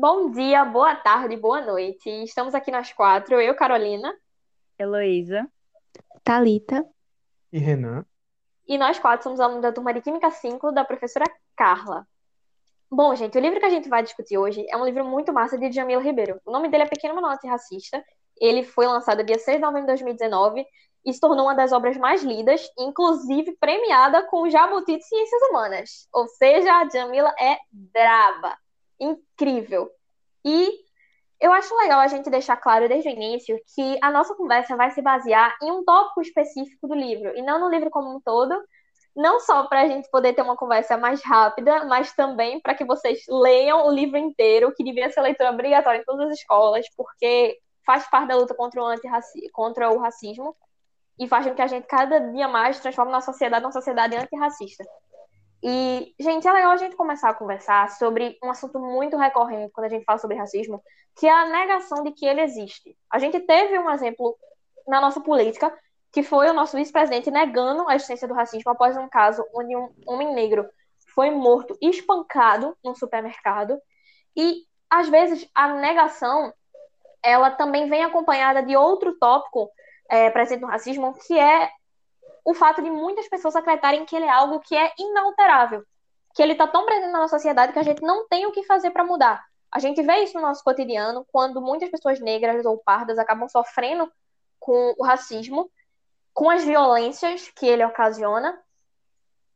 Bom 0.00 0.30
dia, 0.30 0.64
boa 0.64 0.94
tarde, 0.94 1.36
boa 1.36 1.60
noite. 1.60 2.08
Estamos 2.22 2.54
aqui 2.54 2.70
nós 2.70 2.92
quatro, 2.92 3.40
eu, 3.40 3.52
Carolina, 3.56 4.14
Heloísa. 4.78 5.50
Talita. 6.22 6.86
E 7.52 7.58
Renan. 7.58 8.06
e 8.64 8.78
nós 8.78 9.00
quatro 9.00 9.24
somos 9.24 9.40
alunos 9.40 9.60
da 9.60 9.72
turma 9.72 9.92
de 9.92 10.00
Química 10.00 10.30
5 10.30 10.70
da 10.70 10.84
professora 10.84 11.24
Carla. 11.56 12.06
Bom, 12.88 13.12
gente, 13.16 13.36
o 13.36 13.40
livro 13.40 13.58
que 13.58 13.66
a 13.66 13.70
gente 13.70 13.88
vai 13.88 14.04
discutir 14.04 14.38
hoje 14.38 14.64
é 14.70 14.76
um 14.76 14.84
livro 14.84 15.04
muito 15.04 15.32
massa 15.32 15.58
de 15.58 15.68
Djamila 15.68 16.00
Ribeiro. 16.00 16.40
O 16.46 16.52
nome 16.52 16.68
dele 16.68 16.84
é 16.84 16.86
Pequeno 16.86 17.16
Manual 17.16 17.32
Antirracista. 17.32 18.00
Ele 18.40 18.62
foi 18.62 18.86
lançado 18.86 19.24
dia 19.24 19.36
6 19.36 19.56
de 19.56 19.62
novembro 19.62 19.88
de 19.88 20.00
2019 20.00 20.64
e 21.04 21.12
se 21.12 21.18
tornou 21.18 21.46
uma 21.46 21.56
das 21.56 21.72
obras 21.72 21.96
mais 21.96 22.22
lidas, 22.22 22.70
inclusive 22.78 23.56
premiada 23.58 24.22
com 24.28 24.42
o 24.42 24.48
Jabuti 24.48 24.96
de 24.96 25.02
Ciências 25.02 25.42
Humanas. 25.50 26.08
Ou 26.12 26.28
seja, 26.28 26.72
a 26.72 26.84
Djamila 26.84 27.34
é 27.36 27.58
braba. 27.72 28.56
Incrível. 29.00 29.90
E 30.44 30.72
eu 31.40 31.52
acho 31.52 31.76
legal 31.76 32.00
a 32.00 32.08
gente 32.08 32.30
deixar 32.30 32.56
claro 32.56 32.88
desde 32.88 33.08
o 33.08 33.12
início 33.12 33.60
que 33.74 33.98
a 34.02 34.10
nossa 34.10 34.34
conversa 34.34 34.76
vai 34.76 34.90
se 34.90 35.00
basear 35.00 35.56
em 35.62 35.70
um 35.70 35.84
tópico 35.84 36.20
específico 36.20 36.88
do 36.88 36.94
livro, 36.94 37.36
e 37.36 37.42
não 37.42 37.60
no 37.60 37.68
livro 37.68 37.90
como 37.90 38.14
um 38.14 38.20
todo, 38.20 38.54
não 39.14 39.40
só 39.40 39.66
para 39.66 39.82
a 39.82 39.88
gente 39.88 40.08
poder 40.10 40.32
ter 40.32 40.42
uma 40.42 40.56
conversa 40.56 40.96
mais 40.96 41.22
rápida, 41.22 41.84
mas 41.84 42.12
também 42.12 42.60
para 42.60 42.74
que 42.74 42.84
vocês 42.84 43.24
leiam 43.28 43.86
o 43.86 43.90
livro 43.90 44.16
inteiro, 44.16 44.72
que 44.74 44.84
devia 44.84 45.10
ser 45.10 45.20
leitura 45.20 45.50
obrigatória 45.50 46.00
em 46.00 46.04
todas 46.04 46.28
as 46.28 46.38
escolas, 46.38 46.86
porque 46.96 47.58
faz 47.84 48.08
parte 48.08 48.28
da 48.28 48.36
luta 48.36 48.54
contra 48.54 48.82
o, 48.82 48.94
contra 49.52 49.90
o 49.90 49.98
racismo 49.98 50.56
e 51.18 51.26
faz 51.26 51.46
com 51.46 51.54
que 51.54 51.62
a 51.62 51.66
gente 51.66 51.86
cada 51.86 52.18
dia 52.18 52.46
mais 52.46 52.78
transforme 52.80 53.10
nossa 53.10 53.32
sociedade 53.32 53.62
numa 53.62 53.72
sociedade 53.72 54.16
antirracista. 54.16 54.84
E, 55.62 56.14
gente, 56.18 56.46
é 56.46 56.52
legal 56.52 56.70
a 56.70 56.76
gente 56.76 56.94
começar 56.94 57.30
a 57.30 57.34
conversar 57.34 57.90
sobre 57.90 58.38
um 58.42 58.50
assunto 58.50 58.78
muito 58.78 59.16
recorrente 59.16 59.72
quando 59.72 59.86
a 59.86 59.88
gente 59.88 60.04
fala 60.04 60.18
sobre 60.18 60.36
racismo, 60.36 60.82
que 61.16 61.26
é 61.26 61.32
a 61.32 61.46
negação 61.46 62.02
de 62.04 62.12
que 62.12 62.26
ele 62.26 62.40
existe. 62.40 62.96
A 63.10 63.18
gente 63.18 63.40
teve 63.40 63.78
um 63.78 63.90
exemplo 63.90 64.36
na 64.86 65.00
nossa 65.00 65.20
política, 65.20 65.76
que 66.12 66.22
foi 66.22 66.48
o 66.48 66.54
nosso 66.54 66.76
vice-presidente 66.76 67.30
negando 67.30 67.88
a 67.88 67.96
existência 67.96 68.28
do 68.28 68.34
racismo 68.34 68.70
após 68.70 68.96
um 68.96 69.08
caso 69.08 69.44
onde 69.54 69.76
um 69.76 69.90
homem 70.06 70.32
negro 70.32 70.68
foi 71.14 71.30
morto 71.30 71.76
espancado 71.82 72.76
num 72.84 72.94
supermercado. 72.94 73.80
E, 74.36 74.62
às 74.88 75.08
vezes, 75.08 75.48
a 75.54 75.74
negação 75.74 76.52
ela 77.22 77.50
também 77.50 77.88
vem 77.88 78.04
acompanhada 78.04 78.62
de 78.62 78.76
outro 78.76 79.18
tópico 79.18 79.68
é, 80.08 80.30
presente 80.30 80.60
no 80.60 80.68
racismo, 80.68 81.14
que 81.26 81.38
é 81.38 81.68
o 82.48 82.54
fato 82.54 82.80
de 82.80 82.90
muitas 82.90 83.28
pessoas 83.28 83.54
acreditarem 83.54 84.06
que 84.06 84.16
ele 84.16 84.24
é 84.24 84.30
algo 84.30 84.58
que 84.60 84.74
é 84.74 84.90
inalterável, 84.98 85.84
que 86.34 86.42
ele 86.42 86.52
está 86.52 86.66
tão 86.66 86.86
presente 86.86 87.12
na 87.12 87.18
nossa 87.18 87.36
sociedade 87.36 87.74
que 87.74 87.78
a 87.78 87.82
gente 87.82 88.00
não 88.00 88.26
tem 88.26 88.46
o 88.46 88.52
que 88.52 88.62
fazer 88.62 88.90
para 88.90 89.04
mudar. 89.04 89.44
A 89.70 89.78
gente 89.78 90.00
vê 90.02 90.22
isso 90.22 90.32
no 90.32 90.40
nosso 90.40 90.64
cotidiano, 90.64 91.26
quando 91.30 91.60
muitas 91.60 91.90
pessoas 91.90 92.18
negras 92.20 92.64
ou 92.64 92.78
pardas 92.78 93.18
acabam 93.18 93.46
sofrendo 93.50 94.10
com 94.58 94.94
o 94.96 95.04
racismo, 95.04 95.70
com 96.32 96.48
as 96.48 96.64
violências 96.64 97.50
que 97.54 97.66
ele 97.66 97.84
ocasiona, 97.84 98.58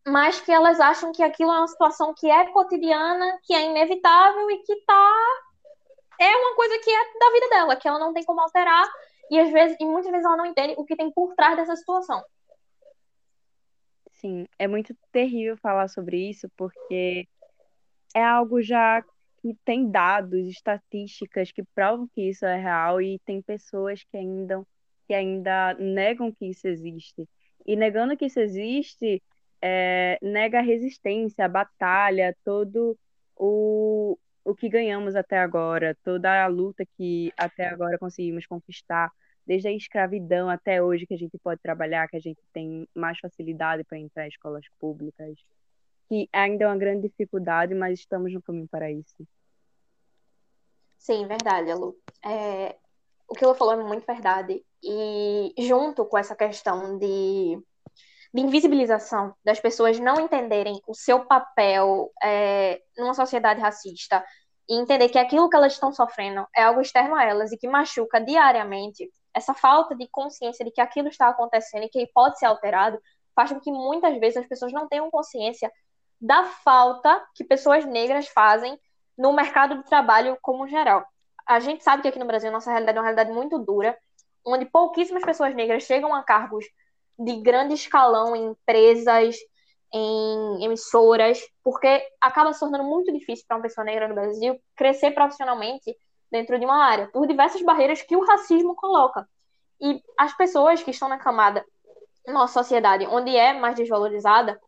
mas 0.07 0.43
que 0.43 0.53
elas 0.53 0.79
acham 0.79 1.13
que 1.13 1.23
aquilo 1.23 1.51
é 1.51 1.61
uma 1.61 1.69
situação 1.69 2.13
que 2.13 2.31
é 2.31 2.47
cotidiana, 2.49 3.39
que 3.45 3.55
é 3.55 3.71
inevitável 3.71 4.51
e 4.51 4.59
que 4.59 4.77
tá 4.85 5.15
é 6.21 6.37
uma 6.37 6.55
coisa 6.55 6.79
que 6.79 6.91
é 6.91 7.19
da 7.19 7.31
vida 7.31 7.49
dela, 7.49 7.75
que 7.75 7.89
ela 7.89 7.99
não 7.99 8.13
tem 8.13 8.23
como 8.23 8.43
alterar 8.43 8.87
e 9.31 9.41
às 9.41 9.51
vezes 9.51 9.79
e 9.81 9.85
muitas 9.87 10.11
vezes 10.11 10.27
ela 10.27 10.37
não 10.37 10.45
entende 10.45 10.75
o 10.77 10.85
que 10.85 10.95
tem 10.95 11.11
por 11.11 11.35
trás 11.35 11.57
dessa 11.57 11.75
situação. 11.75 12.23
Sim, 14.25 14.47
é 14.59 14.69
muito 14.69 14.97
terrível 15.11 15.57
falar 15.57 15.89
sobre 15.89 16.31
isso, 16.31 16.49
porque 16.57 17.27
é 18.15 18.23
algo 18.25 18.63
já 18.63 19.03
que 19.43 19.57
tem 19.65 19.91
dados, 19.91 20.47
estatísticas 20.47 21.51
que 21.51 21.65
provam 21.75 22.09
que 22.15 22.29
isso 22.31 22.47
é 22.47 22.57
real 22.57 23.03
e 23.03 23.19
tem 23.25 23.43
pessoas 23.43 24.05
que 24.05 24.17
ainda, 24.17 24.65
que 25.09 25.15
ainda 25.15 25.75
negam 25.75 26.31
que 26.33 26.47
isso 26.47 26.69
existe. 26.69 27.29
E 27.67 27.75
negando 27.75 28.17
que 28.17 28.27
isso 28.27 28.39
existe, 28.39 29.21
é, 29.61 30.19
nega 30.23 30.61
a 30.61 30.63
resistência, 30.63 31.45
a 31.45 31.49
batalha, 31.49 32.37
todo 32.45 32.97
o, 33.37 34.17
o 34.45 34.55
que 34.55 34.69
ganhamos 34.69 35.17
até 35.17 35.39
agora, 35.39 35.97
toda 36.05 36.45
a 36.45 36.47
luta 36.47 36.85
que 36.97 37.33
até 37.37 37.67
agora 37.67 37.99
conseguimos 37.99 38.47
conquistar 38.47 39.11
desde 39.47 39.69
a 39.69 39.73
escravidão 39.73 40.49
até 40.49 40.83
hoje 40.83 41.07
que 41.07 41.15
a 41.15 41.19
gente 41.19 41.37
pode 41.39 41.61
trabalhar, 41.61 42.09
que 42.09 42.17
a 42.17 42.21
gente 42.21 42.41
tem 42.53 42.89
mais 42.95 43.19
facilidade 43.19 43.85
para 43.85 43.99
entrar 43.99 44.25
em 44.25 44.29
escolas 44.29 44.65
públicas, 44.79 45.39
que 46.09 46.29
ainda 46.33 46.65
é 46.65 46.67
uma 46.67 46.77
grande 46.77 47.09
dificuldade, 47.09 47.75
mas 47.75 47.99
estamos 48.01 48.33
no 48.33 48.43
caminho 48.43 48.69
para 48.69 48.91
isso. 48.91 49.27
Sim, 50.99 51.27
verdade, 51.27 51.73
Lu. 51.75 51.97
É, 52.25 52.77
o 53.27 53.35
que 53.35 53.45
ela 53.45 53.55
falou 53.55 53.75
é 53.75 53.83
muito 53.83 54.07
verdade. 54.07 54.65
E 54.83 55.55
junto 55.59 56.05
com 56.05 56.17
essa 56.17 56.37
questão 56.37 56.99
de, 56.99 57.59
de 58.33 58.41
invisibilização, 58.41 59.35
das 59.45 59.59
pessoas 59.59 59.99
não 59.99 60.21
entenderem 60.21 60.81
o 60.87 60.95
seu 60.95 61.25
papel 61.25 62.13
é, 62.23 62.81
numa 62.97 63.15
sociedade 63.15 63.61
racista, 63.61 64.25
e 64.69 64.81
entender 64.81 65.09
que 65.09 65.19
aquilo 65.19 65.49
que 65.49 65.57
elas 65.57 65.73
estão 65.73 65.93
sofrendo 65.93 66.47
é 66.57 66.63
algo 66.63 66.81
externo 66.81 67.15
a 67.15 67.25
elas 67.25 67.53
e 67.53 67.59
que 67.59 67.69
machuca 67.69 68.21
diariamente, 68.21 69.11
essa 69.35 69.55
falta 69.55 69.95
de 69.95 70.07
consciência 70.09 70.65
de 70.65 70.71
que 70.71 70.81
aquilo 70.81 71.09
está 71.09 71.29
acontecendo 71.29 71.85
e 71.85 71.89
que 71.89 72.07
pode 72.15 72.39
ser 72.39 72.47
alterado, 72.47 73.01
faz 73.35 73.53
com 73.53 73.61
que 73.61 73.71
muitas 73.71 74.19
vezes 74.19 74.39
as 74.39 74.47
pessoas 74.47 74.73
não 74.73 74.89
tenham 74.89 75.11
consciência 75.11 75.71
da 76.21 76.45
falta 76.45 77.21
que 77.35 77.43
pessoas 77.43 77.85
negras 77.85 78.29
fazem 78.29 78.79
no 79.17 79.33
mercado 79.33 79.79
de 79.79 79.85
trabalho 79.85 80.39
como 80.41 80.69
geral. 80.69 81.05
A 81.47 81.59
gente 81.59 81.83
sabe 81.83 82.03
que 82.03 82.09
aqui 82.09 82.19
no 82.19 82.27
Brasil 82.27 82.53
nossa 82.53 82.71
realidade 82.71 82.97
é 82.97 83.01
uma 83.01 83.07
realidade 83.07 83.33
muito 83.33 83.59
dura, 83.59 83.97
onde 84.45 84.65
pouquíssimas 84.67 85.25
pessoas 85.25 85.55
negras 85.55 85.83
chegam 85.83 86.15
a 86.15 86.23
cargos 86.23 86.65
de 87.19 87.41
grande 87.41 87.75
escalão 87.75 88.35
em 88.35 88.51
empresas, 88.51 89.37
em 89.93 90.65
emissoras, 90.65 91.41
porque 91.63 92.03
acaba 92.21 92.53
se 92.53 92.61
tornando 92.61 92.85
muito 92.85 93.13
difícil 93.13 93.45
para 93.47 93.57
uma 93.57 93.63
pessoa 93.63 93.85
negra 93.85 94.09
no 94.09 94.15
Brasil 94.15 94.59
crescer 94.75 95.11
profissionalmente 95.11 95.95
dentro 96.33 96.59
de 96.59 96.65
uma 96.65 96.83
área, 96.83 97.09
por 97.09 97.27
diversas 97.27 97.63
barreiras 97.63 98.01
que 98.03 98.17
o 98.17 98.25
racismo 98.25 98.75
coloca. 98.75 99.29
E 99.81 100.03
as 100.19 100.35
pessoas 100.37 100.83
que 100.83 100.91
estão 100.91 101.09
na 101.09 101.19
camada 101.19 101.65
nossa 102.27 102.55
sociedade, 102.55 103.07
onde 103.07 103.37
é 103.37 103.53
mais 103.53 103.77
desvalorizada, 103.77 104.59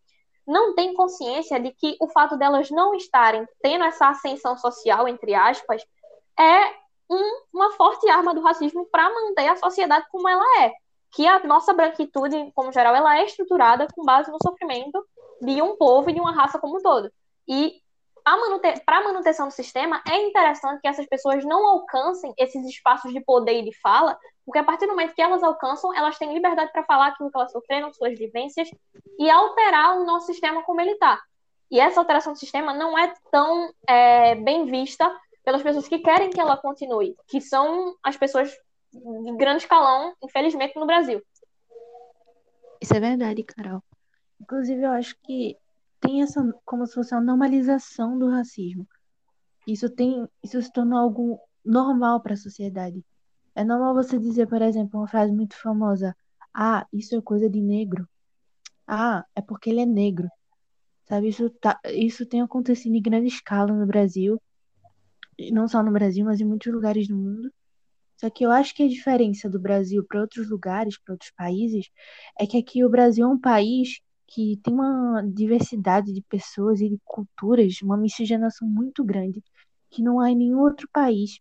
não 0.46 0.74
têm 0.74 0.92
consciência 0.92 1.58
de 1.58 1.70
que 1.72 1.96
o 2.00 2.08
fato 2.08 2.36
delas 2.36 2.70
não 2.70 2.94
estarem 2.94 3.48
tendo 3.62 3.84
essa 3.84 4.08
ascensão 4.08 4.58
social, 4.58 5.08
entre 5.08 5.34
aspas, 5.34 5.82
é 6.38 6.74
um, 7.08 7.42
uma 7.52 7.72
forte 7.72 8.08
arma 8.10 8.34
do 8.34 8.42
racismo 8.42 8.86
para 8.90 9.08
manter 9.08 9.48
a 9.48 9.56
sociedade 9.56 10.06
como 10.10 10.28
ela 10.28 10.44
é. 10.64 10.72
Que 11.12 11.26
a 11.26 11.42
nossa 11.44 11.72
branquitude, 11.72 12.50
como 12.54 12.72
geral, 12.72 12.94
ela 12.94 13.16
é 13.16 13.24
estruturada 13.24 13.86
com 13.94 14.02
base 14.02 14.30
no 14.30 14.38
sofrimento 14.42 15.02
de 15.40 15.62
um 15.62 15.76
povo 15.76 16.10
e 16.10 16.12
de 16.12 16.20
uma 16.20 16.32
raça 16.32 16.58
como 16.58 16.76
um 16.76 16.82
todo. 16.82 17.10
E 17.48 17.80
manute... 18.30 18.80
para 18.84 18.98
a 18.98 19.04
manutenção 19.04 19.48
do 19.48 19.52
sistema, 19.52 20.02
é 20.08 20.16
interessante 20.22 20.80
que 20.80 20.88
essas 20.88 21.06
pessoas 21.06 21.44
não 21.44 21.66
alcancem 21.66 22.32
esses 22.38 22.64
espaços 22.66 23.12
de 23.12 23.20
poder 23.20 23.60
e 23.60 23.64
de 23.64 23.78
fala, 23.80 24.18
porque 24.44 24.58
a 24.58 24.64
partir 24.64 24.86
do 24.86 24.92
momento 24.92 25.14
que 25.14 25.22
elas 25.22 25.42
alcançam, 25.42 25.94
elas 25.94 26.18
têm 26.18 26.32
liberdade 26.32 26.72
para 26.72 26.84
falar 26.84 27.08
aquilo 27.08 27.30
que 27.30 27.38
elas 27.38 27.52
sofreram, 27.52 27.92
suas 27.92 28.18
vivências, 28.18 28.68
e 29.18 29.30
alterar 29.30 29.98
o 29.98 30.04
nosso 30.04 30.26
sistema 30.26 30.62
como 30.62 30.80
ele 30.80 30.92
está. 30.92 31.20
E 31.70 31.80
essa 31.80 32.00
alteração 32.00 32.32
do 32.32 32.38
sistema 32.38 32.72
não 32.72 32.96
é 32.98 33.12
tão 33.30 33.72
é, 33.88 34.34
bem 34.34 34.66
vista 34.66 35.10
pelas 35.44 35.62
pessoas 35.62 35.88
que 35.88 35.98
querem 35.98 36.30
que 36.30 36.40
ela 36.40 36.56
continue, 36.56 37.16
que 37.26 37.40
são 37.40 37.94
as 38.02 38.16
pessoas 38.16 38.50
de 38.92 39.36
grande 39.36 39.62
escalão, 39.62 40.14
infelizmente, 40.22 40.78
no 40.78 40.86
Brasil. 40.86 41.22
Isso 42.80 42.94
é 42.94 43.00
verdade, 43.00 43.42
Carol. 43.42 43.82
Inclusive, 44.40 44.82
eu 44.82 44.92
acho 44.92 45.16
que 45.22 45.56
tem 46.04 46.22
essa 46.22 46.42
como 46.66 46.86
se 46.86 46.94
fosse 46.94 47.14
uma 47.14 47.22
normalização 47.22 48.18
do 48.18 48.28
racismo. 48.28 48.86
Isso 49.66 49.88
tem, 49.90 50.28
isso 50.42 50.60
se 50.62 50.72
tornou 50.72 50.98
algo 50.98 51.40
normal 51.64 52.22
para 52.22 52.34
a 52.34 52.36
sociedade. 52.36 53.04
É 53.54 53.64
normal 53.64 53.94
você 53.94 54.18
dizer, 54.18 54.48
por 54.48 54.62
exemplo, 54.62 55.00
uma 55.00 55.08
frase 55.08 55.32
muito 55.32 55.56
famosa: 55.56 56.14
"Ah, 56.54 56.86
isso 56.92 57.16
é 57.16 57.22
coisa 57.22 57.48
de 57.50 57.60
negro". 57.62 58.08
"Ah, 58.86 59.24
é 59.36 59.42
porque 59.42 59.70
ele 59.70 59.80
é 59.80 59.86
negro". 59.86 60.28
Sabe, 61.08 61.28
isso 61.28 61.50
tá, 61.60 61.80
isso 61.86 62.26
tem 62.26 62.42
acontecido 62.42 62.94
em 62.96 63.02
grande 63.02 63.28
escala 63.28 63.72
no 63.72 63.86
Brasil, 63.86 64.40
e 65.38 65.52
não 65.52 65.68
só 65.68 65.82
no 65.82 65.92
Brasil, 65.92 66.24
mas 66.24 66.40
em 66.40 66.44
muitos 66.44 66.72
lugares 66.72 67.08
do 67.08 67.16
mundo. 67.16 67.50
Só 68.20 68.30
que 68.30 68.44
eu 68.46 68.50
acho 68.52 68.74
que 68.74 68.82
a 68.84 68.88
diferença 68.88 69.48
do 69.50 69.60
Brasil 69.60 70.04
para 70.08 70.20
outros 70.22 70.48
lugares, 70.50 70.98
para 70.98 71.14
outros 71.14 71.32
países, 71.36 71.88
é 72.38 72.46
que 72.46 72.58
aqui 72.58 72.84
o 72.84 72.90
Brasil 72.90 73.26
é 73.26 73.28
um 73.28 73.40
país 73.40 74.00
que 74.26 74.58
tem 74.62 74.74
uma 74.74 75.22
diversidade 75.22 76.12
de 76.12 76.22
pessoas 76.22 76.80
e 76.80 76.88
de 76.88 76.98
culturas, 77.04 77.80
uma 77.82 77.96
miscigenação 77.96 78.68
muito 78.68 79.04
grande, 79.04 79.42
que 79.90 80.02
não 80.02 80.20
há 80.20 80.30
em 80.30 80.36
nenhum 80.36 80.60
outro 80.60 80.88
país. 80.92 81.38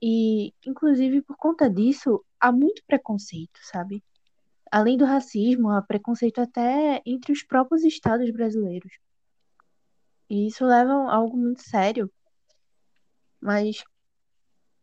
E, 0.00 0.52
inclusive, 0.66 1.22
por 1.22 1.36
conta 1.36 1.70
disso, 1.70 2.24
há 2.40 2.50
muito 2.52 2.82
preconceito, 2.86 3.58
sabe? 3.62 4.02
Além 4.70 4.96
do 4.96 5.04
racismo, 5.04 5.70
há 5.70 5.82
preconceito 5.82 6.40
até 6.40 7.02
entre 7.06 7.32
os 7.32 7.42
próprios 7.44 7.84
estados 7.84 8.30
brasileiros. 8.30 8.92
E 10.28 10.46
isso 10.48 10.64
leva 10.64 10.92
a 10.92 11.14
algo 11.14 11.36
muito 11.36 11.62
sério, 11.62 12.10
Mas 13.40 13.84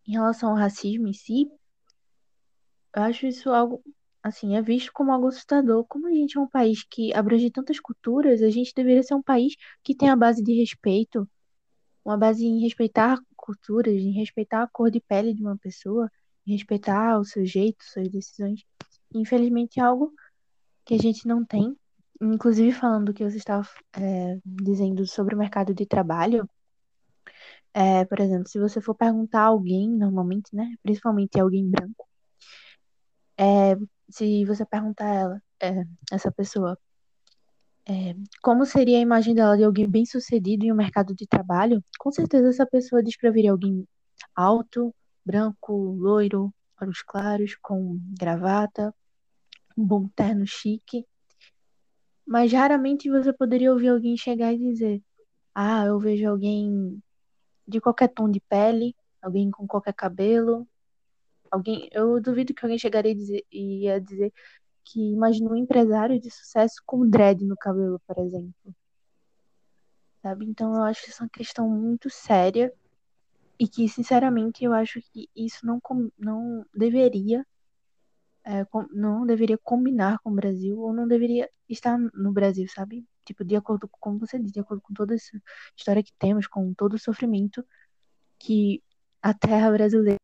em 0.05 0.11
relação 0.11 0.49
ao 0.49 0.55
racismo 0.55 1.07
em 1.07 1.13
si, 1.13 1.49
eu 2.95 3.03
acho 3.03 3.25
isso 3.25 3.49
algo, 3.49 3.81
assim, 4.29 4.55
é 4.55 4.61
visto 4.61 4.91
como 4.93 5.11
algo 5.11 5.27
assustador. 5.27 5.85
Como 5.85 6.07
a 6.07 6.11
gente 6.11 6.37
é 6.37 6.41
um 6.41 6.47
país 6.47 6.83
que 6.83 7.13
abrange 7.13 7.51
tantas 7.51 7.79
culturas, 7.79 8.41
a 8.41 8.49
gente 8.49 8.73
deveria 8.75 9.03
ser 9.03 9.15
um 9.15 9.23
país 9.23 9.55
que 9.83 9.95
tem 9.95 10.09
a 10.09 10.15
base 10.15 10.43
de 10.43 10.53
respeito, 10.53 11.29
uma 12.03 12.17
base 12.17 12.45
em 12.45 12.61
respeitar 12.61 13.19
culturas, 13.35 13.93
em 13.93 14.11
respeitar 14.11 14.63
a 14.63 14.67
cor 14.67 14.91
de 14.91 15.01
pele 15.01 15.33
de 15.33 15.41
uma 15.41 15.57
pessoa, 15.57 16.09
em 16.45 16.53
respeitar 16.53 17.19
o 17.19 17.25
seu 17.25 17.45
jeito, 17.45 17.83
suas 17.83 18.09
decisões. 18.09 18.63
Infelizmente 19.13 19.79
é 19.79 19.83
algo 19.83 20.13
que 20.85 20.93
a 20.95 20.97
gente 20.97 21.27
não 21.27 21.45
tem. 21.45 21.75
Inclusive, 22.21 22.71
falando 22.73 23.05
do 23.05 23.13
que 23.13 23.23
você 23.23 23.37
estava 23.37 23.67
é, 23.93 24.37
dizendo 24.43 25.05
sobre 25.07 25.35
o 25.35 25.37
mercado 25.37 25.73
de 25.73 25.85
trabalho, 25.85 26.49
é, 27.73 28.03
por 28.05 28.19
exemplo, 28.19 28.49
se 28.49 28.59
você 28.59 28.81
for 28.81 28.95
perguntar 28.95 29.41
a 29.41 29.45
alguém, 29.45 29.89
normalmente, 29.89 30.53
né, 30.53 30.75
principalmente 30.83 31.39
alguém 31.39 31.69
branco, 31.69 32.08
é, 33.39 33.77
se 34.09 34.43
você 34.43 34.65
perguntar 34.65 35.05
a 35.05 35.15
ela, 35.15 35.43
é, 35.61 35.85
essa 36.11 36.29
pessoa, 36.29 36.77
é, 37.87 38.13
como 38.43 38.65
seria 38.65 38.97
a 38.97 39.01
imagem 39.01 39.33
dela 39.33 39.55
de 39.55 39.63
alguém 39.63 39.89
bem 39.89 40.05
sucedido 40.05 40.65
em 40.65 40.71
um 40.73 40.75
mercado 40.75 41.15
de 41.15 41.25
trabalho, 41.25 41.81
com 41.97 42.11
certeza 42.11 42.49
essa 42.49 42.65
pessoa 42.65 43.01
descreveria 43.01 43.51
alguém 43.51 43.87
alto, 44.35 44.93
branco, 45.25 45.73
loiro, 45.73 46.53
olhos 46.81 47.01
claros, 47.01 47.55
com 47.61 47.97
gravata, 48.19 48.93
um 49.77 49.85
bom 49.85 50.09
terno 50.09 50.45
chique. 50.45 51.05
Mas 52.27 52.51
raramente 52.51 53.09
você 53.09 53.31
poderia 53.31 53.71
ouvir 53.71 53.87
alguém 53.87 54.17
chegar 54.17 54.53
e 54.53 54.57
dizer: 54.57 55.01
Ah, 55.55 55.85
eu 55.85 55.97
vejo 55.97 56.27
alguém 56.29 57.01
de 57.67 57.79
qualquer 57.79 58.09
tom 58.09 58.29
de 58.29 58.41
pele, 58.41 58.95
alguém 59.21 59.49
com 59.49 59.65
qualquer 59.65 59.93
cabelo. 59.93 60.67
Alguém, 61.51 61.89
eu 61.91 62.21
duvido 62.21 62.53
que 62.53 62.63
alguém 62.65 62.77
chegaria 62.77 63.11
e 63.11 63.15
dizer, 63.15 63.45
ia 63.51 63.99
dizer 63.99 64.33
que 64.83 64.99
imagina 64.99 65.51
um 65.51 65.55
empresário 65.55 66.19
de 66.19 66.31
sucesso 66.31 66.81
com 66.85 67.07
dread 67.07 67.45
no 67.45 67.55
cabelo, 67.57 67.99
por 68.07 68.17
exemplo. 68.19 68.75
Sabe? 70.21 70.45
Então 70.45 70.73
eu 70.75 70.83
acho 70.83 71.09
isso 71.09 71.23
uma 71.23 71.29
questão 71.29 71.69
muito 71.69 72.09
séria 72.09 72.73
e 73.59 73.67
que, 73.67 73.87
sinceramente, 73.87 74.63
eu 74.63 74.73
acho 74.73 75.01
que 75.11 75.29
isso 75.35 75.65
não, 75.65 75.79
não 76.17 76.65
deveria 76.73 77.45
é, 78.45 78.65
não 78.91 79.25
deveria 79.25 79.57
combinar 79.57 80.19
com 80.19 80.31
o 80.31 80.35
Brasil 80.35 80.79
ou 80.79 80.93
não 80.93 81.07
deveria 81.07 81.49
estar 81.67 81.97
no 81.97 82.31
Brasil, 82.31 82.67
sabe? 82.67 83.05
Tipo, 83.25 83.43
de 83.45 83.55
acordo 83.55 83.87
com, 83.87 83.97
como 83.99 84.19
você 84.19 84.39
disse, 84.39 84.53
de 84.53 84.59
acordo 84.59 84.81
com 84.81 84.93
toda 84.93 85.13
essa 85.13 85.39
história 85.77 86.03
que 86.03 86.13
temos, 86.17 86.47
com 86.47 86.73
todo 86.73 86.93
o 86.93 86.99
sofrimento 86.99 87.63
que 88.39 88.81
a 89.21 89.33
terra 89.33 89.71
brasileira 89.71 90.17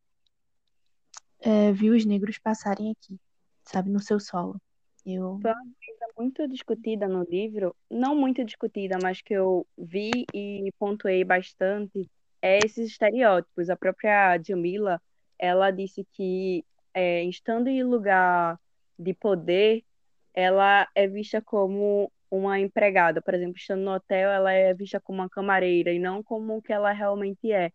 é, 1.40 1.72
viu 1.72 1.94
os 1.94 2.04
negros 2.04 2.38
passarem 2.38 2.92
aqui, 2.92 3.18
sabe, 3.62 3.90
no 3.90 4.00
seu 4.00 4.18
solo. 4.18 4.60
Eu... 5.04 5.38
Foi 5.40 5.52
uma 5.52 5.62
coisa 5.62 6.12
muito 6.18 6.48
discutida 6.48 7.06
no 7.06 7.22
livro, 7.24 7.74
não 7.90 8.14
muito 8.16 8.44
discutida, 8.44 8.98
mas 9.02 9.22
que 9.22 9.34
eu 9.34 9.66
vi 9.78 10.10
e 10.34 10.72
pontuei 10.78 11.22
bastante, 11.24 12.10
é 12.42 12.58
esses 12.58 12.90
estereótipos. 12.90 13.70
A 13.70 13.76
própria 13.76 14.38
Jamila, 14.42 15.00
ela 15.38 15.70
disse 15.70 16.04
que 16.12 16.64
é, 16.92 17.22
estando 17.24 17.68
em 17.68 17.82
lugar 17.82 18.58
de 18.98 19.14
poder, 19.14 19.84
ela 20.34 20.88
é 20.94 21.06
vista 21.06 21.40
como 21.40 22.10
uma 22.30 22.58
empregada. 22.58 23.22
Por 23.22 23.34
exemplo, 23.34 23.56
estando 23.56 23.82
no 23.82 23.92
hotel, 23.92 24.30
ela 24.30 24.52
é 24.52 24.74
vista 24.74 25.00
como 25.00 25.20
uma 25.20 25.28
camareira 25.28 25.92
e 25.92 25.98
não 25.98 26.22
como 26.22 26.56
o 26.56 26.62
que 26.62 26.72
ela 26.72 26.92
realmente 26.92 27.52
é. 27.52 27.70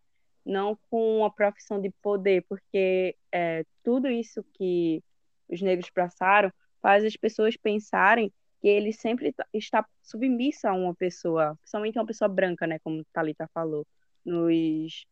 Não 0.46 0.78
com 0.90 1.20
uma 1.20 1.32
profissão 1.32 1.80
de 1.80 1.92
poder, 2.02 2.44
porque 2.50 3.16
é, 3.32 3.66
tudo 3.84 4.08
isso 4.08 4.44
que 4.54 5.04
os 5.50 5.62
negros 5.62 5.90
passaram 5.90 6.52
faz 6.82 7.04
as 7.06 7.16
pessoas 7.16 7.56
pensarem 7.56 8.34
que 8.60 8.68
ele 8.68 8.94
sempre 8.94 9.34
tá, 9.34 9.46
está 9.54 9.86
submisso 10.02 10.68
a 10.68 10.74
uma 10.74 10.94
pessoa, 10.96 11.56
principalmente 11.58 11.98
uma 11.98 12.06
pessoa 12.06 12.28
branca, 12.28 12.66
né, 12.68 12.80
como 12.80 13.06
Talita 13.12 13.50
falou, 13.54 13.86
nos 14.26 15.06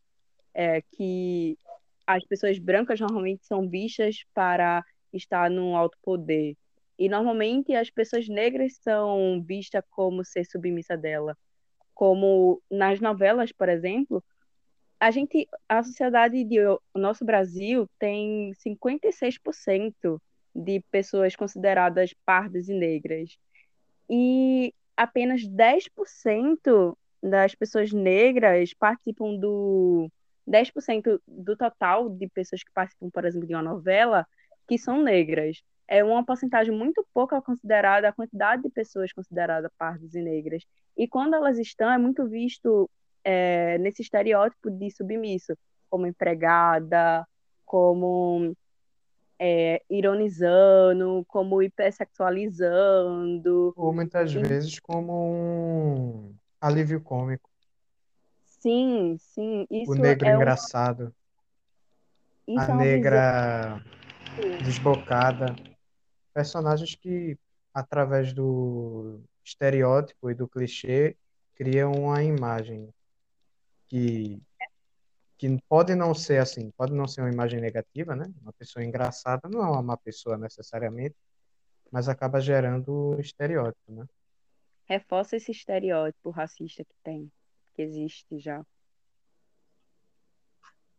é, 0.53 0.81
que 0.81 1.57
as 2.05 2.23
pessoas 2.25 2.57
brancas 2.57 2.99
normalmente 2.99 3.45
são 3.45 3.69
vistas 3.69 4.23
para 4.33 4.83
estar 5.13 5.49
num 5.49 5.75
alto 5.75 5.97
poder. 6.03 6.55
E 6.97 7.07
normalmente 7.07 7.73
as 7.73 7.89
pessoas 7.89 8.27
negras 8.27 8.75
são 8.81 9.41
vistas 9.41 9.83
como 9.89 10.23
ser 10.25 10.45
submissa 10.45 10.97
dela. 10.97 11.37
Como 11.93 12.61
nas 12.69 12.99
novelas, 12.99 13.51
por 13.51 13.69
exemplo, 13.69 14.23
a 14.99 15.11
gente, 15.11 15.47
a 15.67 15.81
sociedade 15.81 16.43
de 16.43 16.59
o 16.67 16.79
nosso 16.95 17.23
Brasil 17.23 17.87
tem 17.97 18.51
56% 18.53 20.21
de 20.53 20.81
pessoas 20.91 21.35
consideradas 21.35 22.13
pardas 22.25 22.67
e 22.67 22.73
negras. 22.73 23.37
E 24.09 24.73
apenas 24.97 25.41
10% 25.43 26.97
das 27.23 27.55
pessoas 27.55 27.93
negras 27.93 28.73
participam 28.73 29.35
do 29.35 30.11
10% 30.47 31.21
do 31.27 31.55
total 31.55 32.09
de 32.09 32.27
pessoas 32.27 32.63
que 32.63 32.71
participam, 32.71 33.09
por 33.09 33.23
exemplo, 33.23 33.47
de 33.47 33.53
uma 33.53 33.63
novela, 33.63 34.27
que 34.67 34.77
são 34.77 35.01
negras. 35.01 35.61
É 35.87 36.03
uma 36.03 36.25
porcentagem 36.25 36.75
muito 36.75 37.05
pouca 37.13 37.41
considerada 37.41 38.09
a 38.09 38.13
quantidade 38.13 38.63
de 38.63 38.69
pessoas 38.69 39.13
consideradas 39.13 39.71
pardas 39.77 40.13
e 40.13 40.21
negras. 40.21 40.63
E 40.97 41.07
quando 41.07 41.35
elas 41.35 41.57
estão, 41.57 41.89
é 41.91 41.97
muito 41.97 42.27
visto 42.27 42.89
é, 43.24 43.77
nesse 43.77 44.01
estereótipo 44.01 44.69
de 44.69 44.92
submisso, 44.92 45.57
como 45.89 46.06
empregada, 46.07 47.25
como 47.66 48.54
é, 49.39 49.81
ironizando, 49.89 51.25
como 51.27 51.63
hipersexualizando. 51.63 53.74
Ou 53.75 53.94
muitas 53.94 54.33
e... 54.33 54.39
vezes 54.39 54.80
como 54.80 55.13
um 55.13 56.33
alívio 56.60 57.00
cômico. 57.01 57.50
Sim, 58.45 59.16
sim. 59.19 59.66
Isso 59.71 59.92
o 59.92 59.95
negro 59.95 60.27
é 60.27 60.36
engraçado. 60.36 61.13
Isso 62.48 62.71
a 62.71 62.74
é 62.74 62.75
negra 62.75 63.81
desbocada. 64.63 65.56
Personagens 66.33 66.95
que, 66.95 67.38
através 67.74 68.33
do 68.33 69.21
estereótipo 69.44 70.30
e 70.30 70.33
do 70.33 70.48
clichê, 70.48 71.16
criam 71.56 71.92
uma 71.94 72.23
imagem 72.23 72.90
que, 73.89 74.41
que 75.37 75.61
pode 75.67 75.95
não 75.95 76.13
ser 76.13 76.37
assim, 76.37 76.71
pode 76.71 76.93
não 76.93 77.07
ser 77.07 77.21
uma 77.21 77.31
imagem 77.31 77.59
negativa, 77.59 78.15
né? 78.15 78.31
Uma 78.41 78.53
pessoa 78.53 78.85
engraçada 78.85 79.49
não 79.49 79.61
é 79.61 79.69
uma 79.69 79.81
má 79.81 79.97
pessoa 79.97 80.37
necessariamente, 80.37 81.15
mas 81.91 82.07
acaba 82.07 82.39
gerando 82.39 83.19
estereótipo, 83.19 83.91
né? 83.91 84.05
Reforça 84.85 85.35
esse 85.35 85.51
estereótipo 85.51 86.29
racista 86.29 86.85
que 86.85 86.95
tem 87.03 87.31
que 87.73 87.81
existe 87.81 88.39
já. 88.39 88.65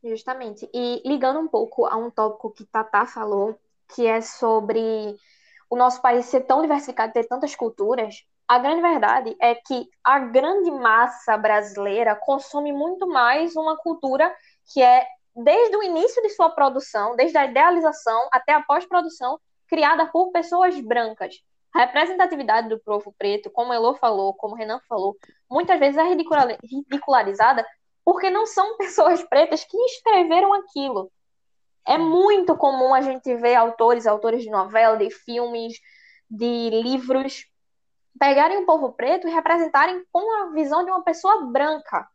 Justamente. 0.02 0.68
E 0.72 1.02
ligando 1.06 1.38
um 1.38 1.48
pouco 1.48 1.84
a 1.84 1.96
um 1.96 2.10
tópico 2.10 2.50
que 2.50 2.64
Tatá 2.64 3.04
falou, 3.04 3.60
que 3.94 4.06
é 4.06 4.22
sobre 4.22 4.80
o 5.68 5.76
nosso 5.76 6.00
país 6.00 6.26
ser 6.26 6.40
tão 6.42 6.62
diversificado, 6.62 7.12
ter 7.12 7.26
tantas 7.26 7.54
culturas, 7.54 8.24
a 8.50 8.58
grande 8.58 8.82
verdade 8.82 9.36
é 9.40 9.54
que 9.54 9.88
a 10.02 10.18
grande 10.18 10.72
massa 10.72 11.36
brasileira 11.36 12.16
consome 12.16 12.72
muito 12.72 13.06
mais 13.06 13.54
uma 13.54 13.76
cultura 13.76 14.34
que 14.74 14.82
é, 14.82 15.06
desde 15.36 15.76
o 15.76 15.82
início 15.84 16.20
de 16.20 16.30
sua 16.30 16.50
produção, 16.50 17.14
desde 17.14 17.38
a 17.38 17.44
idealização 17.44 18.28
até 18.32 18.52
a 18.52 18.60
pós-produção, 18.60 19.38
criada 19.68 20.04
por 20.06 20.32
pessoas 20.32 20.80
brancas. 20.80 21.36
A 21.72 21.82
representatividade 21.82 22.68
do 22.68 22.80
povo 22.80 23.14
preto, 23.16 23.52
como 23.52 23.72
Elô 23.72 23.94
falou, 23.94 24.34
como 24.34 24.56
Renan 24.56 24.80
falou, 24.88 25.16
muitas 25.48 25.78
vezes 25.78 25.96
é 25.96 26.02
ridicularizada 26.02 27.64
porque 28.04 28.30
não 28.30 28.46
são 28.46 28.74
pessoas 28.78 29.22
pretas 29.22 29.62
que 29.62 29.76
escreveram 29.76 30.52
aquilo. 30.54 31.08
É 31.86 31.96
muito 31.96 32.56
comum 32.56 32.92
a 32.94 33.00
gente 33.00 33.32
ver 33.36 33.54
autores, 33.54 34.08
autores 34.08 34.42
de 34.42 34.50
novela, 34.50 34.96
de 34.96 35.08
filmes, 35.08 35.74
de 36.28 36.70
livros, 36.82 37.44
pegarem 38.18 38.58
o 38.58 38.66
povo 38.66 38.92
preto 38.92 39.28
e 39.28 39.30
representarem 39.30 40.04
com 40.12 40.42
a 40.42 40.46
visão 40.52 40.84
de 40.84 40.90
uma 40.90 41.02
pessoa 41.02 41.46
branca, 41.46 42.08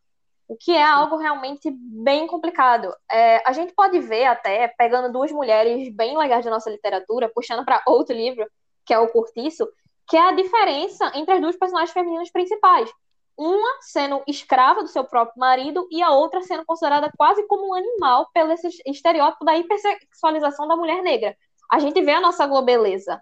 o 0.48 0.56
que 0.56 0.72
é 0.72 0.82
algo 0.82 1.16
realmente 1.16 1.70
bem 1.70 2.26
complicado. 2.26 2.94
É, 3.10 3.42
a 3.48 3.52
gente 3.52 3.72
pode 3.74 3.98
ver 4.00 4.26
até, 4.26 4.68
pegando 4.68 5.12
duas 5.12 5.32
mulheres 5.32 5.92
bem 5.94 6.16
legais 6.16 6.44
da 6.44 6.50
nossa 6.50 6.70
literatura, 6.70 7.30
puxando 7.34 7.64
para 7.64 7.82
outro 7.86 8.14
livro, 8.14 8.46
que 8.84 8.94
é 8.94 8.98
o 8.98 9.08
Curtiço, 9.08 9.68
que 10.08 10.16
é 10.16 10.20
a 10.20 10.32
diferença 10.32 11.10
entre 11.14 11.34
as 11.34 11.40
duas 11.40 11.56
personagens 11.56 11.92
femininas 11.92 12.30
principais. 12.30 12.88
Uma 13.36 13.78
sendo 13.82 14.22
escrava 14.26 14.82
do 14.82 14.88
seu 14.88 15.04
próprio 15.04 15.38
marido 15.38 15.86
e 15.90 16.02
a 16.02 16.10
outra 16.10 16.40
sendo 16.42 16.64
considerada 16.64 17.10
quase 17.18 17.46
como 17.48 17.68
um 17.68 17.74
animal 17.74 18.30
pelo 18.32 18.52
esse 18.52 18.68
estereótipo 18.86 19.44
da 19.44 19.56
hipersexualização 19.58 20.66
da 20.66 20.76
mulher 20.76 21.02
negra. 21.02 21.36
A 21.70 21.78
gente 21.80 22.00
vê 22.02 22.12
a 22.12 22.20
nossa 22.20 22.46
globeleza. 22.46 23.20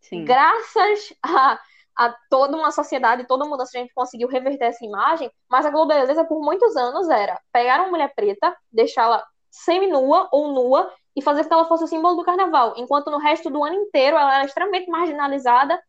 Sim. 0.00 0.24
Graças 0.24 1.12
a 1.22 1.58
a 1.96 2.14
toda 2.28 2.56
uma 2.56 2.70
sociedade, 2.70 3.26
toda 3.26 3.44
mudança, 3.44 3.76
a 3.76 3.80
gente 3.80 3.94
conseguiu 3.94 4.28
reverter 4.28 4.66
essa 4.66 4.84
imagem, 4.84 5.30
mas 5.48 5.64
a 5.64 5.70
globalização 5.70 6.26
por 6.26 6.40
muitos 6.40 6.76
anos 6.76 7.08
era 7.08 7.38
pegar 7.52 7.80
uma 7.80 7.90
mulher 7.90 8.12
preta, 8.14 8.56
deixá-la 8.72 9.24
semi-nua 9.50 10.28
ou 10.32 10.52
nua 10.52 10.92
e 11.14 11.22
fazer 11.22 11.44
com 11.44 11.48
que 11.48 11.54
ela 11.54 11.64
fosse 11.66 11.84
o 11.84 11.86
símbolo 11.86 12.16
do 12.16 12.24
carnaval, 12.24 12.74
enquanto 12.76 13.10
no 13.10 13.18
resto 13.18 13.48
do 13.48 13.62
ano 13.62 13.76
inteiro 13.76 14.16
ela 14.16 14.34
era 14.34 14.44
extremamente 14.44 14.90
marginalizada, 14.90 15.80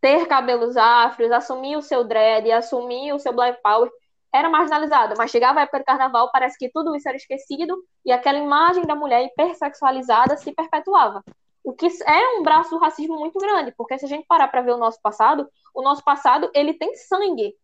ter 0.00 0.26
cabelos 0.26 0.76
afros, 0.76 1.30
assumir 1.30 1.76
o 1.76 1.82
seu 1.82 2.04
dread, 2.04 2.52
assumir 2.52 3.14
o 3.14 3.18
seu 3.18 3.32
black 3.32 3.62
power, 3.62 3.90
era 4.34 4.50
marginalizada, 4.50 5.14
mas 5.16 5.30
chegava 5.30 5.60
a 5.60 5.62
época 5.62 5.78
do 5.78 5.84
carnaval, 5.84 6.30
parece 6.30 6.58
que 6.58 6.68
tudo 6.68 6.94
isso 6.94 7.08
era 7.08 7.16
esquecido 7.16 7.82
e 8.04 8.12
aquela 8.12 8.38
imagem 8.38 8.84
da 8.84 8.94
mulher 8.94 9.24
hipersexualizada 9.24 10.36
se 10.36 10.52
perpetuava. 10.52 11.22
O 11.64 11.72
que 11.72 11.86
é 11.86 12.38
um 12.38 12.42
braço 12.42 12.70
do 12.70 12.78
racismo 12.78 13.18
muito 13.18 13.38
grande, 13.38 13.72
porque 13.72 13.98
se 13.98 14.04
a 14.04 14.08
gente 14.08 14.26
parar 14.26 14.48
para 14.48 14.60
ver 14.60 14.72
o 14.72 14.76
nosso 14.76 15.00
passado, 15.00 15.48
o 15.74 15.82
nosso 15.82 16.04
passado 16.04 16.50
ele 16.54 16.74
tem 16.74 16.94
sangue. 16.94 17.56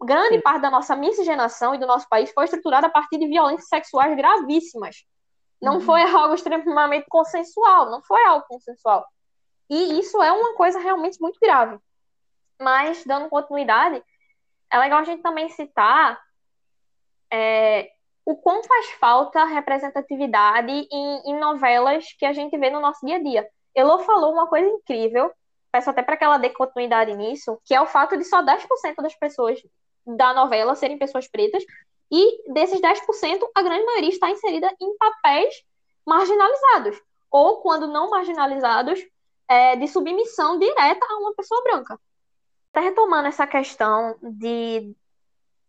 Grande 0.00 0.36
Sim. 0.36 0.40
parte 0.40 0.62
da 0.62 0.70
nossa 0.70 0.94
miscigenação 0.94 1.74
e 1.74 1.78
do 1.78 1.86
nosso 1.86 2.08
país 2.08 2.30
foi 2.32 2.44
estruturada 2.44 2.86
a 2.86 2.90
partir 2.90 3.18
de 3.18 3.26
violências 3.26 3.68
sexuais 3.68 4.16
gravíssimas. 4.16 5.04
Não 5.60 5.74
uhum. 5.74 5.80
foi 5.80 6.02
algo 6.02 6.34
extremamente 6.34 7.06
consensual, 7.08 7.90
não 7.90 8.00
foi 8.02 8.24
algo 8.24 8.46
consensual. 8.46 9.04
E 9.68 9.98
isso 9.98 10.22
é 10.22 10.30
uma 10.30 10.54
coisa 10.54 10.78
realmente 10.78 11.20
muito 11.20 11.40
grave. 11.40 11.76
Mas, 12.60 13.04
dando 13.04 13.28
continuidade, 13.28 14.00
é 14.72 14.78
legal 14.78 15.00
a 15.00 15.04
gente 15.04 15.22
também 15.22 15.48
citar 15.48 16.20
é, 17.32 17.90
o 18.28 18.36
quanto 18.36 18.68
faz 18.68 18.90
falta 18.90 19.42
representatividade 19.46 20.70
em, 20.70 21.22
em, 21.24 21.40
novelas 21.40 22.12
que 22.18 22.26
a 22.26 22.32
gente 22.34 22.58
vê 22.58 22.68
no 22.68 22.78
nosso 22.78 23.06
dia 23.06 23.16
a 23.16 23.22
dia. 23.22 23.48
Elô 23.74 24.00
falou 24.00 24.34
uma 24.34 24.46
coisa 24.46 24.68
incrível, 24.68 25.32
peço 25.72 25.88
até 25.88 26.02
para 26.02 26.14
que 26.14 26.24
ela 26.24 26.36
dê 26.36 26.50
continuidade 26.50 27.14
nisso, 27.14 27.58
que 27.64 27.72
é 27.72 27.80
o 27.80 27.86
fato 27.86 28.18
de 28.18 28.24
só 28.24 28.42
10% 28.42 28.96
das 28.96 29.14
pessoas 29.14 29.58
da 30.06 30.34
novela 30.34 30.74
serem 30.74 30.98
pessoas 30.98 31.26
pretas, 31.26 31.64
e 32.12 32.52
desses 32.52 32.78
10%, 32.82 33.48
a 33.54 33.62
grande 33.62 33.86
maioria 33.86 34.10
está 34.10 34.28
inserida 34.28 34.70
em 34.78 34.98
papéis 34.98 35.64
marginalizados, 36.06 37.00
ou 37.30 37.62
quando 37.62 37.86
não 37.86 38.10
marginalizados, 38.10 39.00
é, 39.48 39.74
de 39.74 39.88
submissão 39.88 40.58
direta 40.58 41.06
a 41.08 41.16
uma 41.16 41.34
pessoa 41.34 41.62
branca. 41.62 41.98
Está 42.66 42.80
retomando 42.80 43.28
essa 43.28 43.46
questão 43.46 44.18
de, 44.20 44.94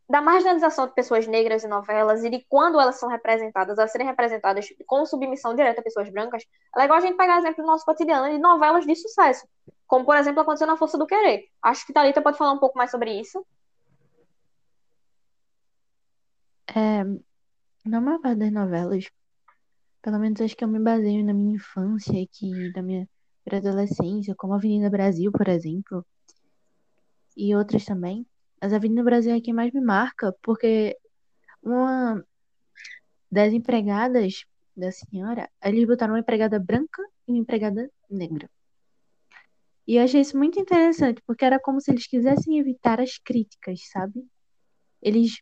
da 0.10 0.22
marginalização 0.22 0.88
de 0.88 0.94
pessoas 0.94 1.28
negras 1.28 1.64
em 1.64 1.68
novelas 1.68 2.24
e 2.24 2.30
de 2.32 2.44
quando 2.50 2.80
elas 2.80 2.96
são 2.96 3.08
representadas, 3.08 3.78
elas 3.78 3.92
serem 3.92 4.08
representadas 4.08 4.68
com 4.88 5.06
submissão 5.06 5.56
direta 5.56 5.82
a 5.82 5.84
pessoas 5.84 6.10
brancas, 6.10 6.44
é 6.76 6.80
legal 6.80 6.98
a 6.98 7.02
gente 7.02 7.16
pegar 7.16 7.38
exemplo 7.38 7.64
do 7.64 7.68
nosso 7.68 7.86
cotidiano 7.86 8.28
de 8.28 8.40
novelas 8.40 8.88
de 8.88 8.96
sucesso, 8.96 9.48
como, 9.86 10.06
por 10.06 10.16
exemplo, 10.16 10.42
aconteceu 10.42 10.66
na 10.66 10.78
Força 10.78 10.98
do 10.98 11.06
Querer. 11.06 11.48
Acho 11.62 11.86
que 11.86 11.94
Thalita 11.94 12.24
pode 12.24 12.38
falar 12.38 12.54
um 12.54 12.60
pouco 12.60 12.76
mais 12.76 12.90
sobre 12.90 13.20
isso. 13.20 13.46
É, 16.76 17.04
na 17.86 18.02
maior 18.02 18.20
parte 18.20 18.40
das 18.40 18.52
novelas, 18.52 19.06
pelo 20.02 20.18
menos 20.18 20.42
acho 20.42 20.56
que 20.56 20.64
eu 20.64 20.68
me 20.68 20.80
baseio 20.80 21.24
na 21.24 21.34
minha 21.34 21.56
infância 21.56 22.14
e 22.16 22.74
da 22.74 22.82
minha 22.82 23.08
adolescência, 23.52 24.36
como 24.36 24.54
Avenida 24.54 24.90
Brasil, 24.90 25.32
por 25.32 25.48
exemplo, 25.48 26.06
e 27.38 27.56
outras 27.56 27.86
também. 27.86 28.26
Mas 28.62 28.74
a 28.74 28.76
Avenida 28.78 29.04
Brasil 29.04 29.34
é 29.34 29.42
quem 29.42 29.54
mais 29.54 29.72
me 29.72 29.82
marca, 29.82 30.36
porque 30.42 30.98
uma 31.64 32.24
das 33.32 33.54
empregadas 33.54 34.46
da 34.76 34.92
senhora, 34.92 35.50
eles 35.64 35.86
botaram 35.86 36.14
uma 36.14 36.20
empregada 36.20 36.60
branca 36.60 37.02
e 37.28 37.32
uma 37.32 37.40
empregada 37.40 37.90
negra. 38.10 38.50
E 39.88 39.96
eu 39.96 40.04
achei 40.04 40.22
isso 40.22 40.38
muito 40.38 40.60
interessante, 40.60 41.22
porque 41.26 41.44
era 41.44 41.60
como 41.60 41.82
se 41.82 41.92
eles 41.92 42.06
quisessem 42.08 42.60
evitar 42.60 43.02
as 43.02 43.18
críticas, 43.18 43.80
sabe? 43.90 44.26
Eles 45.02 45.42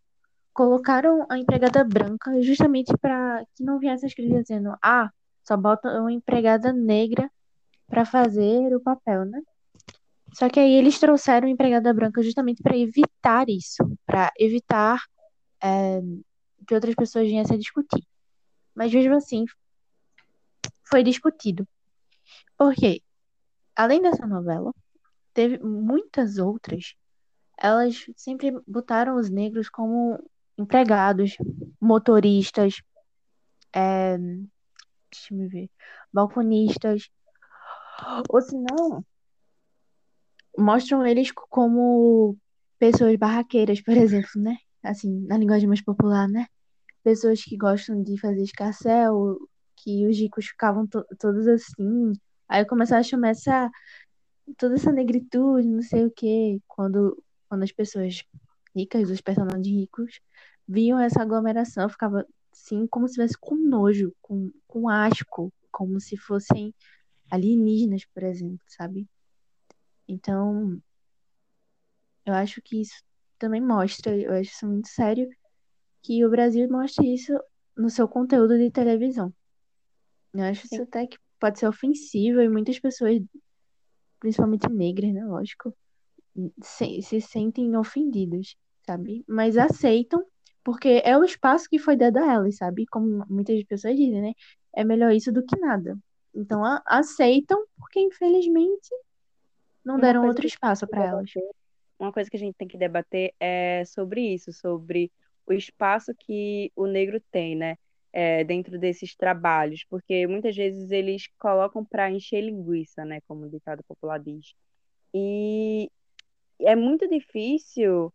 colocaram 0.53 1.25
a 1.29 1.37
empregada 1.37 1.83
branca 1.83 2.41
justamente 2.41 2.95
para 2.97 3.45
que 3.55 3.63
não 3.63 3.79
viesse 3.79 4.05
as 4.05 4.13
críticas 4.13 4.43
dizendo: 4.43 4.73
ah, 4.81 5.09
só 5.43 5.57
bota 5.57 5.89
uma 5.99 6.11
empregada 6.11 6.71
negra 6.73 7.29
para 7.87 8.05
fazer 8.05 8.75
o 8.75 8.81
papel, 8.81 9.25
né? 9.25 9.41
Só 10.33 10.49
que 10.49 10.59
aí 10.59 10.73
eles 10.73 10.99
trouxeram 10.99 11.47
empregada 11.47 11.93
branca 11.93 12.21
justamente 12.21 12.61
para 12.61 12.77
evitar 12.77 13.49
isso, 13.49 13.83
para 14.05 14.31
evitar 14.37 14.99
é, 15.63 15.99
que 16.67 16.75
outras 16.75 16.95
pessoas 16.95 17.27
viessem 17.27 17.55
a 17.55 17.59
discutir. 17.59 18.05
Mas 18.75 18.93
mesmo 18.93 19.15
assim, 19.15 19.45
foi 20.83 21.03
discutido. 21.03 21.67
Porque, 22.57 23.01
além 23.75 24.01
dessa 24.01 24.25
novela, 24.25 24.73
teve 25.33 25.59
muitas 25.59 26.37
outras. 26.37 26.95
Elas 27.57 28.05
sempre 28.15 28.51
botaram 28.67 29.15
os 29.15 29.29
negros 29.29 29.69
como 29.69 30.19
empregados, 30.57 31.37
motoristas, 31.79 32.81
é, 33.73 34.17
deixa 34.17 35.33
eu 35.33 35.49
ver, 35.49 35.69
balconistas, 36.11 37.09
ou 38.29 38.41
se 38.41 38.55
não, 38.55 39.03
mostram 40.57 41.05
eles 41.05 41.31
como 41.31 42.37
pessoas 42.79 43.15
barraqueiras, 43.17 43.81
por 43.81 43.95
exemplo, 43.97 44.41
né? 44.41 44.57
Assim, 44.83 45.25
na 45.27 45.37
linguagem 45.37 45.67
mais 45.67 45.81
popular, 45.81 46.27
né? 46.27 46.47
Pessoas 47.03 47.43
que 47.43 47.57
gostam 47.57 48.01
de 48.03 48.19
fazer 48.19 48.43
escarcel, 48.43 49.37
que 49.77 50.07
os 50.07 50.17
ricos 50.17 50.47
ficavam 50.47 50.87
to 50.87 51.03
todos 51.19 51.47
assim. 51.47 52.13
Aí 52.49 52.65
começaram 52.65 53.01
a 53.01 53.03
chamar 53.03 53.29
essa 53.29 53.69
toda 54.57 54.75
essa 54.75 54.91
negritude, 54.91 55.67
não 55.67 55.81
sei 55.81 56.05
o 56.05 56.11
quê, 56.11 56.59
quando 56.67 57.21
quando 57.49 57.63
as 57.63 57.71
pessoas 57.71 58.23
ricas, 58.75 59.09
os 59.09 59.21
personagens 59.21 59.67
ricos, 59.67 60.19
viam 60.67 60.99
essa 60.99 61.21
aglomeração, 61.21 61.89
ficava 61.89 62.25
assim, 62.51 62.87
como 62.87 63.07
se 63.07 63.15
tivesse 63.15 63.37
com 63.39 63.55
nojo, 63.55 64.13
com, 64.21 64.51
com 64.67 64.89
asco, 64.89 65.53
como 65.71 65.99
se 65.99 66.17
fossem 66.17 66.73
alienígenas, 67.31 68.05
por 68.13 68.23
exemplo, 68.23 68.59
sabe? 68.67 69.07
Então, 70.07 70.81
eu 72.25 72.33
acho 72.33 72.61
que 72.61 72.81
isso 72.81 73.01
também 73.39 73.61
mostra, 73.61 74.15
eu 74.15 74.33
acho 74.33 74.51
isso 74.51 74.67
muito 74.67 74.87
sério, 74.87 75.29
que 76.03 76.25
o 76.25 76.29
Brasil 76.29 76.69
mostre 76.69 77.13
isso 77.13 77.33
no 77.75 77.89
seu 77.89 78.07
conteúdo 78.07 78.57
de 78.57 78.71
televisão. 78.71 79.33
Eu 80.33 80.43
acho 80.43 80.67
Sim. 80.67 80.75
isso 80.75 80.83
até 80.83 81.07
que 81.07 81.17
pode 81.39 81.59
ser 81.59 81.67
ofensivo 81.67 82.41
e 82.41 82.49
muitas 82.49 82.79
pessoas, 82.79 83.19
principalmente 84.19 84.69
negras, 84.69 85.13
né, 85.13 85.25
lógico, 85.25 85.75
se, 86.61 87.01
se 87.01 87.21
sentem 87.21 87.75
ofendidas, 87.75 88.55
sabe? 88.85 89.23
Mas 89.27 89.57
aceitam 89.57 90.23
porque 90.63 91.01
é 91.05 91.17
o 91.17 91.23
espaço 91.23 91.69
que 91.69 91.79
foi 91.79 91.95
dado 91.95 92.17
a 92.17 92.33
elas, 92.33 92.57
sabe? 92.57 92.85
Como 92.87 93.25
muitas 93.29 93.63
pessoas 93.63 93.95
dizem, 93.95 94.21
né? 94.21 94.33
É 94.75 94.83
melhor 94.83 95.13
isso 95.13 95.31
do 95.31 95.45
que 95.45 95.57
nada. 95.57 95.97
Então 96.35 96.63
a, 96.63 96.81
aceitam, 96.85 97.65
porque 97.77 97.99
infelizmente 98.01 98.89
não 99.87 99.99
deram 99.99 100.25
outro 100.27 100.45
espaço 100.45 100.85
para 100.85 101.05
elas. 101.05 101.31
Uma 101.97 102.11
coisa 102.11 102.29
que 102.29 102.35
a 102.35 102.39
gente 102.39 102.55
tem 102.55 102.67
que 102.67 102.77
debater 102.77 103.33
é 103.39 103.83
sobre 103.85 104.21
isso, 104.21 104.51
sobre 104.51 105.11
o 105.45 105.53
espaço 105.53 106.13
que 106.13 106.71
o 106.75 106.85
negro 106.85 107.21
tem, 107.31 107.55
né? 107.55 107.77
É, 108.11 108.43
dentro 108.43 108.79
desses 108.79 109.15
trabalhos, 109.15 109.83
porque 109.83 110.25
muitas 110.27 110.55
vezes 110.55 110.91
eles 110.91 111.27
colocam 111.37 111.85
para 111.85 112.09
encher 112.09 112.41
linguiça, 112.41 113.05
né? 113.05 113.21
Como 113.27 113.45
o 113.45 113.49
ditado 113.49 113.83
popular 113.83 114.19
diz. 114.19 114.53
E 115.13 115.89
é 116.59 116.75
muito 116.75 117.07
difícil 117.07 118.11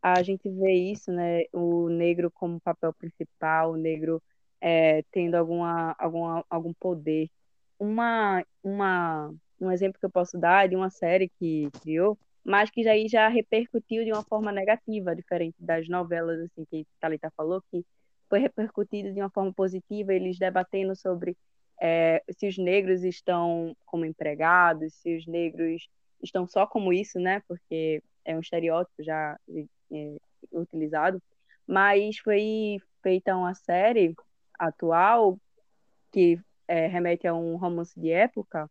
a 0.00 0.22
gente 0.22 0.48
vê 0.48 0.72
isso, 0.72 1.12
né? 1.12 1.44
O 1.52 1.88
negro 1.88 2.30
como 2.30 2.60
papel 2.60 2.92
principal, 2.94 3.72
o 3.72 3.76
negro 3.76 4.20
é, 4.60 5.02
tendo 5.12 5.36
alguma, 5.36 5.94
alguma, 5.98 6.44
algum 6.50 6.72
poder. 6.74 7.30
Uma, 7.78 8.44
uma, 8.62 9.32
um 9.64 9.70
exemplo 9.70 9.98
que 9.98 10.06
eu 10.06 10.10
posso 10.10 10.38
dar 10.38 10.64
é 10.64 10.68
de 10.68 10.76
uma 10.76 10.90
série 10.90 11.28
que 11.38 11.68
criou, 11.82 12.18
mas 12.44 12.70
que 12.70 12.82
já, 12.82 12.92
já 13.08 13.28
repercutiu 13.28 14.04
de 14.04 14.12
uma 14.12 14.24
forma 14.24 14.50
negativa, 14.50 15.14
diferente 15.14 15.56
das 15.58 15.88
novelas, 15.88 16.40
assim, 16.40 16.64
que 16.64 16.86
Thalita 17.00 17.30
falou, 17.36 17.62
que 17.70 17.84
foi 18.28 18.40
repercutido 18.40 19.12
de 19.12 19.20
uma 19.20 19.30
forma 19.30 19.52
positiva, 19.52 20.12
eles 20.12 20.38
debatendo 20.38 20.96
sobre 20.96 21.36
é, 21.80 22.22
se 22.30 22.48
os 22.48 22.58
negros 22.58 23.04
estão 23.04 23.76
como 23.84 24.04
empregados, 24.04 24.94
se 24.94 25.16
os 25.16 25.26
negros 25.26 25.88
estão 26.22 26.46
só 26.46 26.66
como 26.66 26.92
isso, 26.92 27.18
né? 27.18 27.42
Porque 27.46 28.02
é 28.24 28.36
um 28.36 28.40
estereótipo 28.40 29.02
já 29.02 29.38
é, 29.92 30.16
utilizado, 30.52 31.22
mas 31.66 32.18
foi 32.18 32.78
feita 33.02 33.36
uma 33.36 33.54
série 33.54 34.14
atual 34.58 35.38
que 36.12 36.38
é, 36.68 36.86
remete 36.86 37.26
a 37.26 37.34
um 37.34 37.56
romance 37.56 37.98
de 37.98 38.10
época 38.10 38.70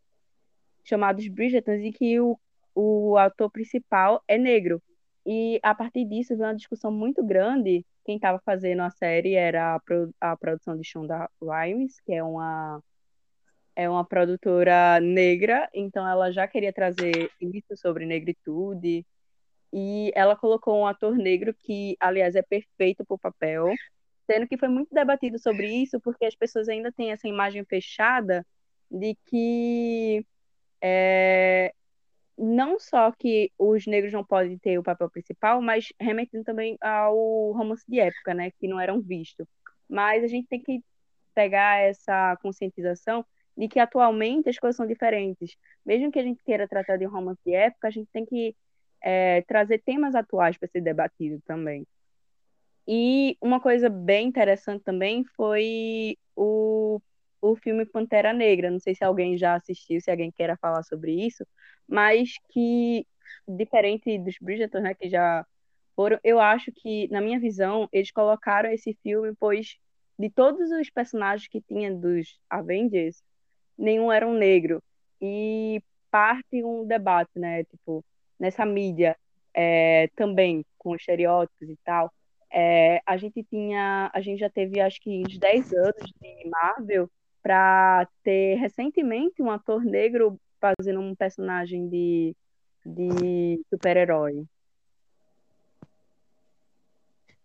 chamado 0.83 1.19
Os 1.19 1.27
Bridgertons, 1.27 1.81
em 1.81 1.91
que 1.91 2.19
o, 2.19 2.39
o 2.75 3.17
ator 3.17 3.49
principal 3.49 4.23
é 4.27 4.37
negro. 4.37 4.81
E 5.25 5.59
a 5.61 5.75
partir 5.75 6.05
disso 6.05 6.35
veio 6.35 6.49
uma 6.49 6.55
discussão 6.55 6.91
muito 6.91 7.23
grande. 7.23 7.85
Quem 8.03 8.15
estava 8.15 8.39
fazendo 8.43 8.81
a 8.81 8.89
série 8.89 9.35
era 9.35 9.75
a, 9.75 9.79
pro, 9.79 10.13
a 10.19 10.35
produção 10.35 10.75
de 10.77 10.83
Shonda 10.83 11.29
Rhimes, 11.41 11.99
que 12.01 12.13
é 12.13 12.23
uma 12.23 12.81
é 13.75 13.89
uma 13.89 14.05
produtora 14.05 14.99
negra, 14.99 15.69
então 15.73 16.05
ela 16.07 16.29
já 16.29 16.45
queria 16.45 16.73
trazer 16.73 17.31
isso 17.39 17.75
sobre 17.75 18.05
negritude. 18.05 19.05
E 19.73 20.11
ela 20.13 20.35
colocou 20.35 20.77
um 20.77 20.85
ator 20.85 21.15
negro 21.15 21.53
que, 21.53 21.95
aliás, 21.99 22.35
é 22.35 22.41
perfeito 22.41 23.05
para 23.05 23.15
o 23.15 23.19
papel, 23.19 23.67
sendo 24.29 24.47
que 24.47 24.57
foi 24.57 24.67
muito 24.67 24.93
debatido 24.93 25.39
sobre 25.39 25.67
isso, 25.67 25.99
porque 26.01 26.25
as 26.25 26.35
pessoas 26.35 26.67
ainda 26.67 26.91
têm 26.91 27.11
essa 27.11 27.27
imagem 27.27 27.63
fechada 27.63 28.45
de 28.89 29.15
que 29.25 30.25
é, 30.81 31.73
não 32.37 32.79
só 32.79 33.11
que 33.11 33.51
os 33.57 33.85
negros 33.85 34.11
não 34.13 34.23
podem 34.23 34.57
ter 34.57 34.77
o 34.79 34.83
papel 34.83 35.09
principal, 35.09 35.61
mas 35.61 35.93
remetendo 35.99 36.43
também 36.43 36.77
ao 36.81 37.51
romance 37.51 37.83
de 37.87 37.99
época, 37.99 38.33
né, 38.33 38.51
que 38.51 38.67
não 38.67 38.79
eram 38.79 39.01
vistos. 39.01 39.47
Mas 39.87 40.23
a 40.23 40.27
gente 40.27 40.47
tem 40.47 40.61
que 40.61 40.83
pegar 41.33 41.79
essa 41.79 42.37
conscientização 42.41 43.25
de 43.55 43.67
que 43.67 43.79
atualmente 43.79 44.49
as 44.49 44.57
coisas 44.57 44.75
são 44.75 44.87
diferentes. 44.87 45.55
Mesmo 45.85 46.11
que 46.11 46.19
a 46.19 46.23
gente 46.23 46.43
queira 46.43 46.67
tratar 46.67 46.97
de 46.97 47.05
um 47.05 47.11
romance 47.11 47.41
de 47.45 47.53
época, 47.53 47.87
a 47.87 47.91
gente 47.91 48.09
tem 48.11 48.25
que 48.25 48.55
é, 49.01 49.41
trazer 49.43 49.79
temas 49.79 50.15
atuais 50.15 50.57
para 50.57 50.69
ser 50.69 50.81
debatido 50.81 51.41
também. 51.45 51.85
E 52.87 53.37
uma 53.41 53.59
coisa 53.59 53.89
bem 53.89 54.27
interessante 54.27 54.83
também 54.83 55.23
foi 55.35 56.17
o, 56.35 56.99
o 57.41 57.55
filme 57.55 57.85
Pantera 57.85 58.31
Negra. 58.31 58.69
Não 58.69 58.79
sei 58.79 58.95
se 58.95 59.03
alguém 59.03 59.37
já 59.37 59.55
assistiu, 59.55 59.99
se 59.99 60.11
alguém 60.11 60.31
queira 60.31 60.57
falar 60.57 60.83
sobre 60.83 61.13
isso, 61.13 61.45
mas 61.87 62.33
que, 62.49 63.05
diferente 63.47 64.17
dos 64.19 64.35
Bridgerton, 64.39 64.79
né, 64.79 64.93
que 64.93 65.09
já 65.09 65.45
foram, 65.95 66.19
eu 66.23 66.39
acho 66.39 66.71
que, 66.71 67.07
na 67.09 67.19
minha 67.19 67.39
visão, 67.39 67.89
eles 67.91 68.11
colocaram 68.11 68.71
esse 68.71 68.97
filme, 69.03 69.33
pois 69.39 69.77
de 70.17 70.29
todos 70.29 70.69
os 70.71 70.89
personagens 70.89 71.47
que 71.47 71.61
tinha 71.61 71.93
dos 71.93 72.39
Avengers, 72.49 73.23
nenhum 73.77 74.11
era 74.11 74.27
um 74.27 74.33
negro. 74.33 74.81
E 75.19 75.81
parte 76.11 76.63
um 76.63 76.85
debate, 76.85 77.31
né, 77.35 77.63
tipo, 77.63 78.05
nessa 78.39 78.65
mídia 78.65 79.17
é, 79.53 80.09
também, 80.15 80.65
com 80.77 80.95
estereótipos 80.95 81.69
e 81.69 81.77
tal, 81.83 82.11
é, 82.51 83.01
a 83.05 83.17
gente 83.17 83.43
tinha, 83.43 84.11
a 84.13 84.21
gente 84.21 84.39
já 84.39 84.49
teve 84.49 84.79
acho 84.79 84.99
que 85.01 85.23
uns 85.25 85.37
10 85.37 85.73
anos 85.73 86.11
de 86.21 86.49
Marvel 86.49 87.09
para 87.41 88.07
ter 88.23 88.55
recentemente 88.55 89.41
um 89.41 89.49
ator 89.49 89.83
negro 89.83 90.39
fazendo 90.59 90.99
um 90.99 91.15
personagem 91.15 91.89
de, 91.89 92.35
de 92.85 93.61
super-herói. 93.69 94.45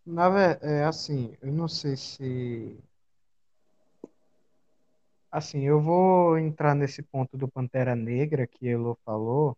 Na 0.04 0.28
verdade, 0.28 0.72
é 0.72 0.84
assim, 0.84 1.34
eu 1.42 1.52
não 1.52 1.66
sei 1.66 1.96
se. 1.96 2.78
Assim, 5.32 5.64
eu 5.64 5.80
vou 5.80 6.38
entrar 6.38 6.74
nesse 6.74 7.02
ponto 7.02 7.36
do 7.36 7.48
Pantera 7.48 7.96
Negra 7.96 8.46
que 8.46 8.68
Elo 8.68 8.96
falou, 9.04 9.56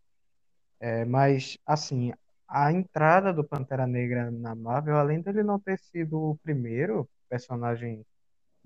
é, 0.80 1.04
mas, 1.04 1.59
assim, 1.66 2.12
a 2.49 2.73
entrada 2.73 3.33
do 3.33 3.45
Pantera 3.45 3.87
Negra 3.87 4.30
na 4.30 4.54
Marvel, 4.54 4.97
além 4.97 5.21
dele 5.21 5.42
não 5.42 5.61
ter 5.61 5.78
sido 5.78 6.30
o 6.30 6.38
primeiro 6.38 7.09
personagem 7.28 8.04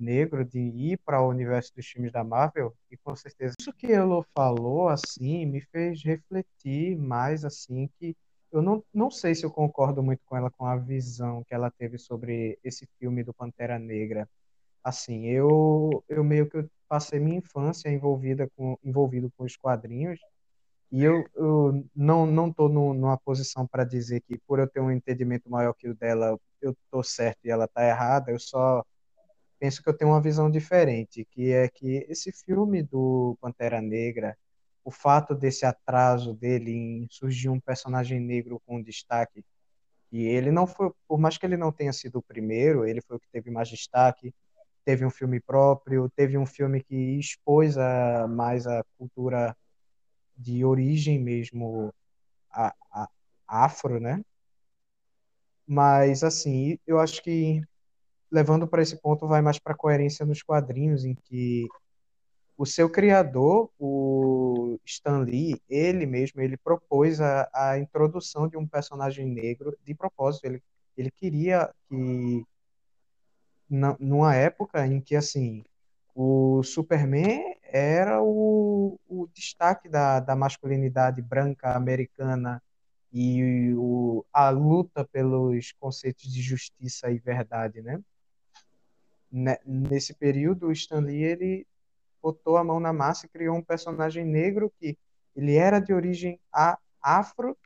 negro 0.02 0.44
de 0.44 0.58
ir 0.58 0.98
para 1.04 1.22
o 1.22 1.28
universo 1.28 1.72
dos 1.74 1.86
filmes 1.86 2.12
da 2.12 2.24
Marvel, 2.24 2.74
e 2.90 2.96
com 2.96 3.14
certeza 3.16 3.54
isso 3.58 3.72
que 3.72 3.92
Elo 3.92 4.26
falou, 4.34 4.88
assim, 4.88 5.46
me 5.46 5.60
fez 5.60 6.02
refletir 6.02 6.96
mais, 6.98 7.44
assim, 7.44 7.88
que 7.98 8.16
eu 8.50 8.60
não, 8.60 8.84
não 8.92 9.10
sei 9.10 9.34
se 9.34 9.44
eu 9.46 9.50
concordo 9.50 10.02
muito 10.02 10.20
com 10.26 10.36
ela, 10.36 10.50
com 10.50 10.66
a 10.66 10.76
visão 10.76 11.42
que 11.44 11.54
ela 11.54 11.70
teve 11.70 11.98
sobre 11.98 12.58
esse 12.62 12.86
filme 12.98 13.24
do 13.24 13.32
Pantera 13.32 13.78
Negra. 13.78 14.28
Assim, 14.84 15.26
eu, 15.26 16.04
eu 16.08 16.22
meio 16.24 16.48
que 16.50 16.66
passei 16.88 17.18
minha 17.20 17.38
infância 17.38 17.88
envolvida 17.88 18.48
com, 18.56 18.76
envolvido 18.84 19.32
com 19.36 19.44
os 19.44 19.56
quadrinhos, 19.56 20.20
e 20.92 21.02
eu, 21.02 21.24
eu 21.34 21.88
não 21.96 22.26
não 22.26 22.48
estou 22.50 22.68
numa 22.68 23.16
posição 23.16 23.66
para 23.66 23.82
dizer 23.82 24.20
que 24.20 24.38
por 24.46 24.58
eu 24.58 24.68
ter 24.68 24.80
um 24.80 24.90
entendimento 24.90 25.48
maior 25.50 25.72
que 25.72 25.88
o 25.88 25.94
dela, 25.94 26.38
eu 26.60 26.72
estou 26.72 27.02
certo 27.02 27.38
e 27.44 27.50
ela 27.50 27.64
está 27.64 27.86
errada. 27.86 28.30
Eu 28.30 28.38
só 28.38 28.84
penso 29.62 29.80
que 29.80 29.88
eu 29.88 29.96
tenho 29.96 30.10
uma 30.10 30.20
visão 30.20 30.50
diferente, 30.50 31.24
que 31.30 31.52
é 31.52 31.68
que 31.68 32.04
esse 32.08 32.32
filme 32.32 32.82
do 32.82 33.38
Pantera 33.40 33.80
Negra, 33.80 34.36
o 34.84 34.90
fato 34.90 35.36
desse 35.36 35.64
atraso 35.64 36.34
dele 36.34 36.72
em 36.72 37.06
surgir 37.08 37.48
um 37.48 37.60
personagem 37.60 38.18
negro 38.18 38.60
com 38.66 38.82
destaque, 38.82 39.44
e 40.10 40.24
ele 40.24 40.50
não 40.50 40.66
foi, 40.66 40.90
por 41.06 41.16
mais 41.16 41.38
que 41.38 41.46
ele 41.46 41.56
não 41.56 41.70
tenha 41.70 41.92
sido 41.92 42.18
o 42.18 42.22
primeiro, 42.22 42.84
ele 42.84 43.00
foi 43.02 43.16
o 43.16 43.20
que 43.20 43.28
teve 43.30 43.52
mais 43.52 43.68
destaque, 43.68 44.34
teve 44.84 45.06
um 45.06 45.10
filme 45.10 45.38
próprio, 45.38 46.10
teve 46.10 46.36
um 46.36 46.44
filme 46.44 46.82
que 46.82 47.20
expôs 47.20 47.78
a, 47.78 48.26
mais 48.26 48.66
a 48.66 48.84
cultura 48.98 49.56
de 50.36 50.64
origem 50.64 51.20
mesmo 51.20 51.94
a, 52.50 52.74
a, 52.90 53.08
afro, 53.46 54.00
né? 54.00 54.24
Mas 55.64 56.24
assim, 56.24 56.76
eu 56.84 56.98
acho 56.98 57.22
que 57.22 57.62
levando 58.32 58.66
para 58.66 58.80
esse 58.80 58.96
ponto 58.96 59.28
vai 59.28 59.42
mais 59.42 59.58
para 59.58 59.74
coerência 59.74 60.24
nos 60.24 60.42
quadrinhos 60.42 61.04
em 61.04 61.14
que 61.14 61.68
o 62.56 62.64
seu 62.64 62.88
criador, 62.88 63.70
o 63.78 64.78
Stan 64.86 65.18
Lee, 65.18 65.60
ele 65.68 66.06
mesmo, 66.06 66.40
ele 66.40 66.56
propôs 66.56 67.20
a, 67.20 67.48
a 67.52 67.78
introdução 67.78 68.48
de 68.48 68.56
um 68.56 68.66
personagem 68.66 69.26
negro 69.26 69.76
de 69.84 69.94
propósito. 69.94 70.46
Ele, 70.46 70.62
ele 70.96 71.10
queria 71.10 71.70
que, 71.88 72.44
na, 73.68 73.96
numa 74.00 74.34
época 74.34 74.86
em 74.86 75.00
que, 75.00 75.16
assim, 75.16 75.64
o 76.14 76.62
Superman 76.62 77.56
era 77.64 78.22
o, 78.22 78.98
o 79.08 79.26
destaque 79.34 79.88
da, 79.88 80.20
da 80.20 80.36
masculinidade 80.36 81.20
branca 81.20 81.74
americana 81.74 82.62
e 83.12 83.74
o, 83.76 84.24
a 84.32 84.50
luta 84.50 85.04
pelos 85.04 85.72
conceitos 85.72 86.32
de 86.32 86.40
justiça 86.40 87.10
e 87.10 87.18
verdade, 87.18 87.82
né? 87.82 88.00
Nesse 89.32 90.12
período, 90.12 90.66
o 90.66 90.72
Stan 90.72 91.00
Lee 91.00 91.22
ele 91.22 91.66
botou 92.22 92.58
a 92.58 92.64
mão 92.64 92.78
na 92.78 92.92
massa 92.92 93.24
e 93.24 93.28
criou 93.28 93.56
um 93.56 93.62
personagem 93.62 94.24
negro 94.24 94.70
que 94.78 94.96
ele 95.34 95.54
era 95.54 95.80
de 95.80 95.94
origem 95.94 96.38
afro 97.00 97.56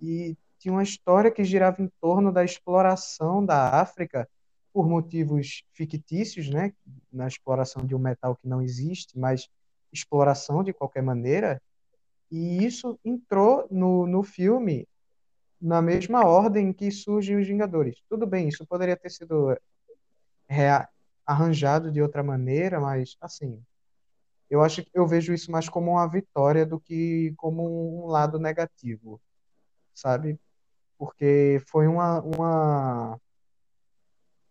e 0.00 0.36
tinha 0.58 0.72
uma 0.72 0.82
história 0.82 1.30
que 1.30 1.44
girava 1.44 1.82
em 1.82 1.90
torno 2.00 2.32
da 2.32 2.44
exploração 2.44 3.44
da 3.44 3.80
África 3.80 4.28
por 4.72 4.88
motivos 4.88 5.64
fictícios, 5.72 6.48
né, 6.48 6.72
na 7.12 7.26
exploração 7.26 7.84
de 7.84 7.94
um 7.94 7.98
metal 7.98 8.36
que 8.36 8.46
não 8.46 8.62
existe, 8.62 9.18
mas 9.18 9.48
exploração 9.92 10.62
de 10.62 10.72
qualquer 10.72 11.02
maneira, 11.02 11.60
e 12.30 12.64
isso 12.64 12.98
entrou 13.04 13.66
no, 13.70 14.06
no 14.06 14.22
filme 14.22 14.86
na 15.60 15.80
mesma 15.80 16.26
ordem 16.26 16.72
que 16.72 16.90
surgem 16.90 17.36
os 17.36 17.46
Vingadores. 17.46 18.02
Tudo 18.08 18.26
bem, 18.26 18.48
isso 18.48 18.66
poderia 18.66 18.96
ter 18.96 19.10
sido 19.10 19.56
arranjado 21.26 21.90
de 21.90 22.00
outra 22.00 22.22
maneira, 22.22 22.80
mas 22.80 23.16
assim, 23.20 23.62
eu 24.48 24.62
acho 24.62 24.84
que 24.84 24.90
eu 24.94 25.06
vejo 25.06 25.32
isso 25.32 25.50
mais 25.50 25.68
como 25.68 25.92
uma 25.92 26.06
vitória 26.08 26.64
do 26.64 26.78
que 26.80 27.34
como 27.36 28.04
um 28.04 28.06
lado 28.06 28.38
negativo, 28.38 29.20
sabe? 29.94 30.38
Porque 30.98 31.60
foi 31.66 31.86
uma, 31.88 32.20
uma 32.22 33.20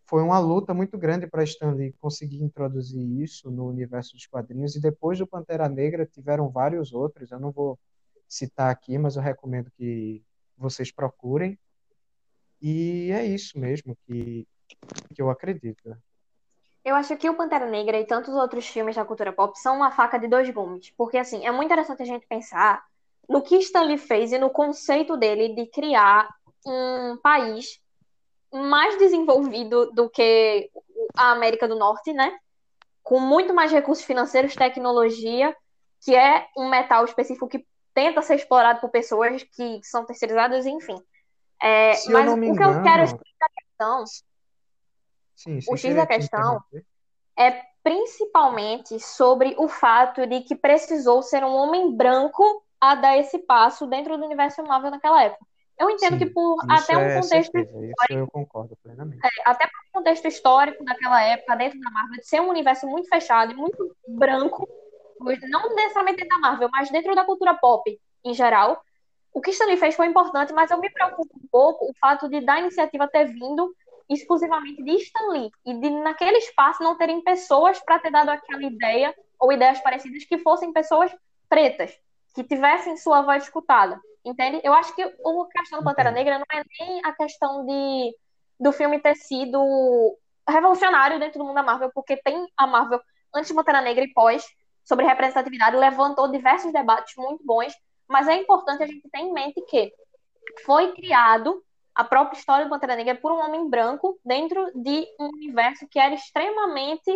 foi 0.06 0.22
uma 0.22 0.38
luta 0.38 0.72
muito 0.72 0.96
grande 0.96 1.26
para 1.26 1.42
Stanley 1.42 1.92
conseguir 2.00 2.42
introduzir 2.42 3.02
isso 3.22 3.50
no 3.50 3.68
universo 3.68 4.14
dos 4.14 4.26
quadrinhos 4.26 4.76
e 4.76 4.80
depois 4.80 5.18
do 5.18 5.26
Pantera 5.26 5.68
Negra 5.68 6.06
tiveram 6.06 6.48
vários 6.48 6.92
outros, 6.92 7.32
eu 7.32 7.40
não 7.40 7.50
vou 7.50 7.78
citar 8.28 8.70
aqui, 8.70 8.98
mas 8.98 9.16
eu 9.16 9.22
recomendo 9.22 9.70
que 9.76 10.22
vocês 10.56 10.92
procurem. 10.92 11.58
E 12.60 13.10
é 13.12 13.24
isso 13.24 13.58
mesmo 13.58 13.96
que, 14.06 14.46
que 15.14 15.22
eu 15.22 15.30
acredito. 15.30 15.96
Eu 16.84 16.94
acho 16.94 17.16
que 17.16 17.28
o 17.28 17.34
Pantera 17.34 17.66
Negra 17.66 17.98
e 17.98 18.06
tantos 18.06 18.32
outros 18.34 18.66
filmes 18.66 18.94
da 18.94 19.04
cultura 19.04 19.32
pop 19.32 19.58
são 19.58 19.76
uma 19.76 19.90
faca 19.90 20.18
de 20.18 20.28
dois 20.28 20.48
gumes, 20.50 20.90
porque 20.96 21.18
assim, 21.18 21.44
é 21.44 21.50
muito 21.50 21.66
interessante 21.66 22.02
a 22.02 22.06
gente 22.06 22.26
pensar 22.26 22.84
no 23.28 23.42
que 23.42 23.56
Stanley 23.56 23.98
fez 23.98 24.32
e 24.32 24.38
no 24.38 24.50
conceito 24.50 25.16
dele 25.16 25.54
de 25.54 25.66
criar 25.66 26.28
um 26.64 27.16
país 27.22 27.80
mais 28.52 28.96
desenvolvido 28.98 29.90
do 29.92 30.08
que 30.08 30.70
a 31.16 31.32
América 31.32 31.66
do 31.66 31.76
Norte, 31.76 32.12
né? 32.12 32.38
Com 33.02 33.18
muito 33.18 33.52
mais 33.52 33.72
recursos 33.72 34.04
financeiros, 34.04 34.54
tecnologia, 34.54 35.56
que 36.04 36.14
é 36.14 36.46
um 36.56 36.68
metal 36.68 37.04
específico 37.04 37.48
que 37.48 37.66
tenta 37.92 38.22
ser 38.22 38.36
explorado 38.36 38.80
por 38.80 38.90
pessoas 38.90 39.42
que 39.42 39.80
são 39.82 40.04
terceirizadas, 40.04 40.66
enfim. 40.66 41.02
É, 41.60 41.92
mas 42.10 42.32
o 42.32 42.36
engano... 42.36 42.56
que 42.56 42.62
eu 42.62 42.82
quero 42.82 43.02
explicar 43.02 43.46
a 43.46 43.60
questão, 43.60 44.04
sim, 45.36 45.58
o 45.68 45.76
X 45.76 45.94
da 45.94 46.06
questão 46.06 46.60
é 47.38 47.62
principalmente 47.84 48.98
sobre 48.98 49.54
o 49.58 49.68
fato 49.68 50.26
de 50.26 50.40
que 50.40 50.56
precisou 50.56 51.22
ser 51.22 51.44
um 51.44 51.54
homem 51.54 51.94
branco 51.94 52.42
a 52.80 52.96
dar 52.96 53.16
esse 53.16 53.38
passo 53.38 53.86
dentro 53.86 54.18
do 54.18 54.24
universo 54.24 54.62
Marvel 54.64 54.90
naquela 54.90 55.22
época. 55.22 55.46
Eu 55.78 55.90
entendo 55.90 56.14
Sim, 56.14 56.18
que 56.18 56.26
por 56.26 56.56
até 56.70 56.96
um 56.96 57.00
é 57.00 57.20
contexto 57.20 57.52
certeza, 57.52 57.86
histórico, 57.86 58.12
eu 58.12 58.26
concordo 58.28 58.76
plenamente. 58.82 59.20
É, 59.22 59.28
até 59.44 59.66
por 59.66 59.78
um 59.88 59.92
contexto 59.92 60.26
histórico 60.26 60.82
daquela 60.84 61.22
época, 61.22 61.54
dentro 61.54 61.78
da 61.78 61.90
Marvel, 61.90 62.18
de 62.18 62.26
ser 62.26 62.40
um 62.40 62.48
universo 62.48 62.86
muito 62.86 63.08
fechado 63.08 63.52
e 63.52 63.54
muito 63.54 63.94
branco, 64.08 64.66
não 65.20 65.74
necessariamente 65.74 66.22
dentro 66.22 66.34
da 66.34 66.48
Marvel, 66.48 66.68
mas 66.72 66.90
dentro 66.90 67.14
da 67.14 67.24
cultura 67.24 67.54
pop 67.54 68.00
em 68.24 68.32
geral. 68.32 68.82
O 69.34 69.40
que 69.42 69.50
Stanley 69.50 69.76
fez 69.76 69.94
foi 69.94 70.06
importante, 70.06 70.52
mas 70.54 70.70
eu 70.70 70.78
me 70.78 70.90
preocupo 70.90 71.36
um 71.36 71.46
pouco 71.52 71.90
o 71.90 71.94
fato 72.00 72.26
de 72.26 72.40
da 72.40 72.58
iniciativa 72.58 73.06
ter 73.06 73.26
vindo 73.26 73.70
exclusivamente 74.08 74.82
de 74.82 74.92
Stanley 74.96 75.50
e 75.64 75.74
de 75.74 75.90
naquele 75.90 76.38
espaço 76.38 76.82
não 76.82 76.96
terem 76.96 77.22
pessoas 77.22 77.78
para 77.80 77.98
ter 77.98 78.10
dado 78.10 78.28
aquela 78.28 78.62
ideia 78.62 79.14
ou 79.38 79.52
ideias 79.52 79.80
parecidas 79.80 80.24
que 80.24 80.38
fossem 80.38 80.72
pessoas 80.72 81.14
pretas, 81.48 81.92
que 82.34 82.44
tivessem 82.44 82.96
sua 82.96 83.22
voz 83.22 83.44
escutada, 83.44 84.00
entende? 84.24 84.60
Eu 84.62 84.72
acho 84.72 84.94
que 84.94 85.04
o 85.24 85.46
questão 85.46 85.80
do 85.80 85.84
Pantera 85.84 86.10
Negra 86.10 86.38
não 86.38 86.46
é 86.52 86.62
nem 86.80 87.00
a 87.04 87.12
questão 87.12 87.66
de 87.66 88.16
do 88.58 88.72
filme 88.72 88.98
ter 88.98 89.14
sido 89.16 90.16
revolucionário 90.48 91.18
dentro 91.18 91.38
do 91.38 91.44
mundo 91.44 91.56
da 91.56 91.62
Marvel, 91.62 91.90
porque 91.94 92.16
tem 92.16 92.46
a 92.56 92.66
Marvel 92.66 93.00
antes 93.34 93.48
de 93.48 93.54
Pantera 93.54 93.82
Negra 93.82 94.04
e 94.04 94.12
pós 94.12 94.46
sobre 94.82 95.04
representatividade, 95.04 95.76
levantou 95.76 96.30
diversos 96.30 96.72
debates 96.72 97.14
muito 97.16 97.44
bons, 97.44 97.74
mas 98.08 98.28
é 98.28 98.36
importante 98.36 98.82
a 98.82 98.86
gente 98.86 99.08
ter 99.10 99.18
em 99.18 99.32
mente 99.32 99.60
que 99.62 99.92
foi 100.64 100.92
criado 100.92 101.62
a 101.96 102.04
própria 102.04 102.38
história 102.38 102.66
do 102.66 102.68
Pantera 102.68 102.94
Negra 102.94 103.14
por 103.14 103.32
um 103.32 103.40
homem 103.40 103.70
branco 103.70 104.20
dentro 104.22 104.70
de 104.74 105.06
um 105.18 105.28
universo 105.28 105.88
que 105.88 105.98
era 105.98 106.14
extremamente 106.14 107.10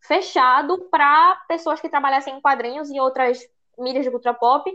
fechado 0.00 0.88
para 0.88 1.34
pessoas 1.48 1.80
que 1.80 1.88
trabalhassem 1.88 2.36
em 2.36 2.40
quadrinhos 2.40 2.88
e 2.90 3.00
outras 3.00 3.40
mídias 3.76 4.04
de 4.04 4.10
cultura 4.10 4.32
pop 4.32 4.72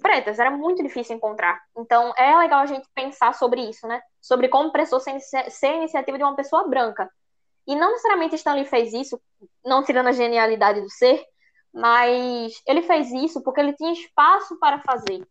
pretas. 0.00 0.38
Era 0.38 0.50
muito 0.50 0.82
difícil 0.82 1.16
encontrar. 1.16 1.60
Então 1.76 2.14
é 2.16 2.34
legal 2.38 2.60
a 2.60 2.66
gente 2.66 2.88
pensar 2.94 3.34
sobre 3.34 3.60
isso, 3.60 3.86
né? 3.86 4.00
Sobre 4.22 4.48
como 4.48 4.72
precisou 4.72 5.00
ser, 5.00 5.20
ser 5.20 5.66
a 5.66 5.76
iniciativa 5.76 6.16
de 6.16 6.24
uma 6.24 6.34
pessoa 6.34 6.66
branca. 6.66 7.08
E 7.66 7.76
não 7.76 7.90
necessariamente 7.90 8.36
Stanley 8.36 8.64
fez 8.64 8.94
isso, 8.94 9.20
não 9.62 9.84
tirando 9.84 10.08
a 10.08 10.12
genialidade 10.12 10.80
do 10.80 10.90
ser, 10.90 11.22
mas 11.72 12.54
ele 12.66 12.82
fez 12.82 13.12
isso 13.12 13.42
porque 13.42 13.60
ele 13.60 13.74
tinha 13.74 13.92
espaço 13.92 14.58
para 14.58 14.80
fazer. 14.80 15.26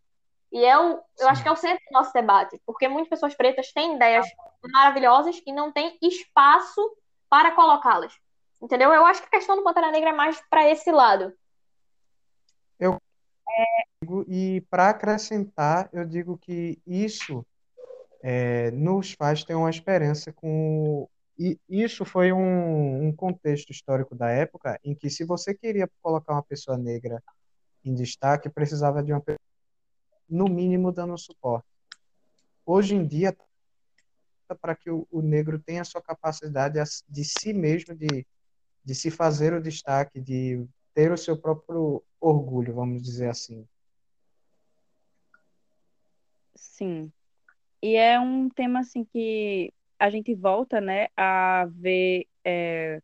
E 0.54 0.64
é 0.64 0.78
o, 0.78 1.02
eu 1.18 1.28
acho 1.28 1.42
que 1.42 1.50
é 1.50 1.52
o 1.52 1.56
centro 1.56 1.84
do 1.90 1.94
nosso 1.94 2.14
debate, 2.14 2.62
porque 2.64 2.88
muitas 2.88 3.10
pessoas 3.10 3.34
pretas 3.34 3.74
têm 3.74 3.96
ideias 3.96 4.28
maravilhosas 4.72 5.42
e 5.48 5.52
não 5.52 5.72
têm 5.72 5.98
espaço 6.00 6.96
para 7.28 7.56
colocá-las. 7.56 8.14
Entendeu? 8.62 8.94
Eu 8.94 9.04
acho 9.04 9.22
que 9.22 9.28
a 9.28 9.32
questão 9.32 9.56
do 9.56 9.64
Pantera 9.64 9.90
Negra 9.90 10.12
é 10.12 10.14
mais 10.14 10.40
para 10.52 10.70
esse 10.70 10.92
lado. 10.92 11.34
Eu 12.80 13.02
e 14.28 14.62
para 14.70 14.90
acrescentar, 14.90 15.90
eu 15.92 16.06
digo 16.06 16.38
que 16.38 16.80
isso 16.86 17.46
é, 18.22 18.70
nos 18.72 19.14
faz 19.14 19.44
ter 19.44 19.56
uma 19.56 19.70
esperança 19.70 20.32
com 20.34 21.10
e 21.38 21.60
isso 21.68 22.06
foi 22.06 22.32
um, 22.32 23.08
um, 23.08 23.16
contexto 23.16 23.72
histórico 23.72 24.14
da 24.14 24.30
época 24.30 24.80
em 24.84 24.94
que 24.94 25.10
se 25.10 25.26
você 25.26 25.54
queria 25.54 25.90
colocar 26.02 26.34
uma 26.34 26.44
pessoa 26.44 26.78
negra 26.78 27.24
em 27.84 27.94
destaque, 27.94 28.50
precisava 28.50 29.02
de 29.02 29.12
uma 29.12 29.20
pessoa, 29.20 29.40
no 30.34 30.46
mínimo, 30.46 30.92
dando 30.92 31.18
suporte. 31.18 31.68
Hoje 32.66 32.96
em 32.96 33.06
dia, 33.06 33.36
para 34.62 34.76
que 34.76 34.90
o, 34.90 35.22
negro 35.22 35.60
tenha 35.60 35.82
a 35.82 35.86
sua 35.86 36.02
capacidade 36.02 36.80
de 37.08 37.24
si 37.24 37.54
mesmo, 37.54 37.96
de, 37.96 38.26
de 38.84 38.96
se 38.96 39.12
fazer 39.12 39.54
o 39.54 39.62
destaque, 39.62 40.20
de 40.20 40.66
ter 40.94 41.12
o 41.12 41.18
seu 41.18 41.38
próprio 41.38 42.04
orgulho, 42.20 42.74
vamos 42.74 43.02
dizer 43.02 43.30
assim. 43.30 43.68
Sim. 46.56 47.12
E 47.82 47.96
é 47.96 48.20
um 48.20 48.50
tema 48.50 48.80
assim 48.80 49.04
que 49.06 49.74
a 50.00 50.10
gente 50.10 50.34
volta, 50.34 50.82
né, 50.82 51.08
a 51.16 51.68
ver, 51.70 52.28
é, 52.44 53.02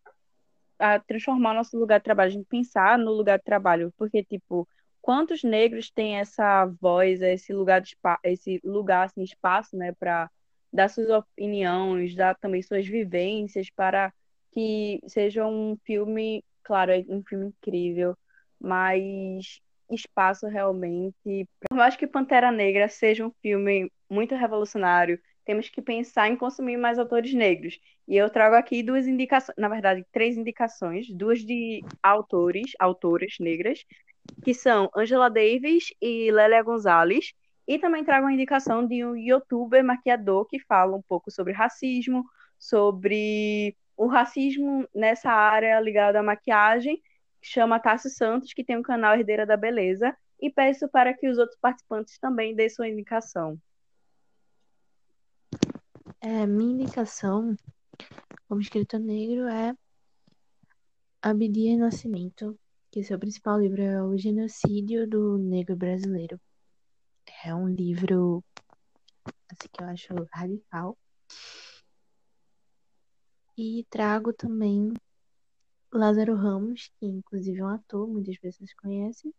a 0.78 1.00
transformar 1.00 1.54
nosso 1.54 1.78
lugar 1.78 2.00
de 2.00 2.04
trabalho, 2.04 2.30
a 2.30 2.34
gente 2.34 2.48
pensar 2.48 2.98
no 2.98 3.12
lugar 3.12 3.38
de 3.38 3.44
trabalho, 3.44 3.94
porque, 3.98 4.24
tipo, 4.24 4.68
quantos 5.02 5.44
negros 5.44 5.90
têm 5.90 6.18
essa 6.18 6.66
voz, 6.82 7.22
esse 7.22 7.54
lugar, 7.54 7.82
de, 7.82 7.96
esse 8.24 8.60
lugar, 8.64 9.06
assim, 9.06 9.22
espaço, 9.22 9.76
né, 9.76 9.94
para 9.94 10.30
dar 10.72 10.90
suas 10.90 11.10
opiniões, 11.10 12.16
dar 12.16 12.36
também 12.36 12.62
suas 12.62 12.88
vivências, 12.88 13.70
para 13.70 14.14
que 14.52 15.00
seja 15.08 15.46
um 15.46 15.78
filme, 15.86 16.44
claro, 16.64 16.92
é 16.92 17.04
um 17.08 17.24
filme 17.24 17.48
incrível, 17.48 18.16
mas 18.60 19.62
espaço 19.92 20.48
realmente. 20.48 21.48
Por 21.68 21.76
mais 21.76 21.96
que 21.96 22.08
Pantera 22.08 22.52
Negra 22.52 22.88
seja 22.88 23.26
um 23.26 23.32
filme 23.42 23.92
muito 24.10 24.36
revolucionário, 24.36 25.20
temos 25.46 25.70
que 25.70 25.82
pensar 25.82 26.30
em 26.30 26.36
consumir 26.36 26.78
mais 26.78 27.00
autores 27.00 27.34
negros. 27.34 27.80
E 28.08 28.16
eu 28.16 28.30
trago 28.30 28.56
aqui 28.56 28.84
duas 28.84 29.08
indicações, 29.08 29.56
na 29.58 29.68
verdade, 29.68 30.06
três 30.12 30.38
indicações, 30.38 31.08
duas 31.10 31.40
de 31.40 31.84
autores, 32.04 32.72
autoras 32.80 33.36
negras, 33.40 33.84
que 34.44 34.54
são 34.54 34.90
Angela 34.96 35.30
Davis 35.30 35.94
e 36.02 36.32
Lélia 36.32 36.64
Gonzalez. 36.64 37.34
E 37.68 37.78
também 37.78 38.04
trago 38.04 38.28
a 38.28 38.34
indicação 38.34 38.86
de 38.86 39.06
um 39.06 39.16
youtuber 39.16 39.84
maquiador 39.84 40.46
que 40.46 40.60
fala 40.60 40.96
um 40.96 41.02
pouco 41.02 41.30
sobre 41.30 41.54
racismo, 41.54 42.26
sobre 42.58 43.76
o 43.96 44.08
racismo 44.08 44.88
nessa 44.96 45.30
área 45.30 45.80
ligada 45.80 46.20
à 46.20 46.24
maquiagem, 46.24 47.02
chama 47.42 47.80
Tassi 47.80 48.10
Santos, 48.10 48.54
que 48.54 48.64
tem 48.64 48.78
um 48.78 48.82
canal 48.82 49.14
Herdeira 49.14 49.46
da 49.46 49.58
Beleza, 49.58 50.16
e 50.40 50.50
peço 50.50 50.88
para 50.88 51.14
que 51.14 51.28
os 51.28 51.38
outros 51.38 51.60
participantes 51.60 52.18
também 52.18 52.56
dêem 52.56 52.70
sua 52.70 52.88
indicação. 52.88 53.60
É, 56.22 56.48
minha 56.48 56.82
indicação 56.84 57.56
como 58.48 58.62
escritor 58.62 59.00
negro 59.00 59.48
é 59.48 59.76
Abdias 61.22 61.78
Nascimento, 61.78 62.58
que 62.92 63.04
seu 63.04 63.20
principal 63.20 63.60
livro 63.60 63.82
é 63.82 64.02
O 64.02 64.18
Genocídio 64.18 65.08
do 65.08 65.38
Negro 65.38 65.76
Brasileiro. 65.76 66.40
É 67.46 67.54
um 67.54 67.68
livro 67.68 68.44
assim, 69.50 69.70
que 69.72 69.84
eu 69.84 69.88
acho 69.88 70.14
radical. 70.32 70.98
E 73.56 73.86
trago 73.90 74.34
também 74.34 74.94
Lázaro 75.92 76.36
Ramos, 76.36 76.92
que 77.00 77.06
inclusive 77.06 77.60
é 77.60 77.64
um 77.64 77.68
ator, 77.68 78.08
muitas 78.08 78.38
pessoas 78.38 78.74
conhecem, 78.74 79.34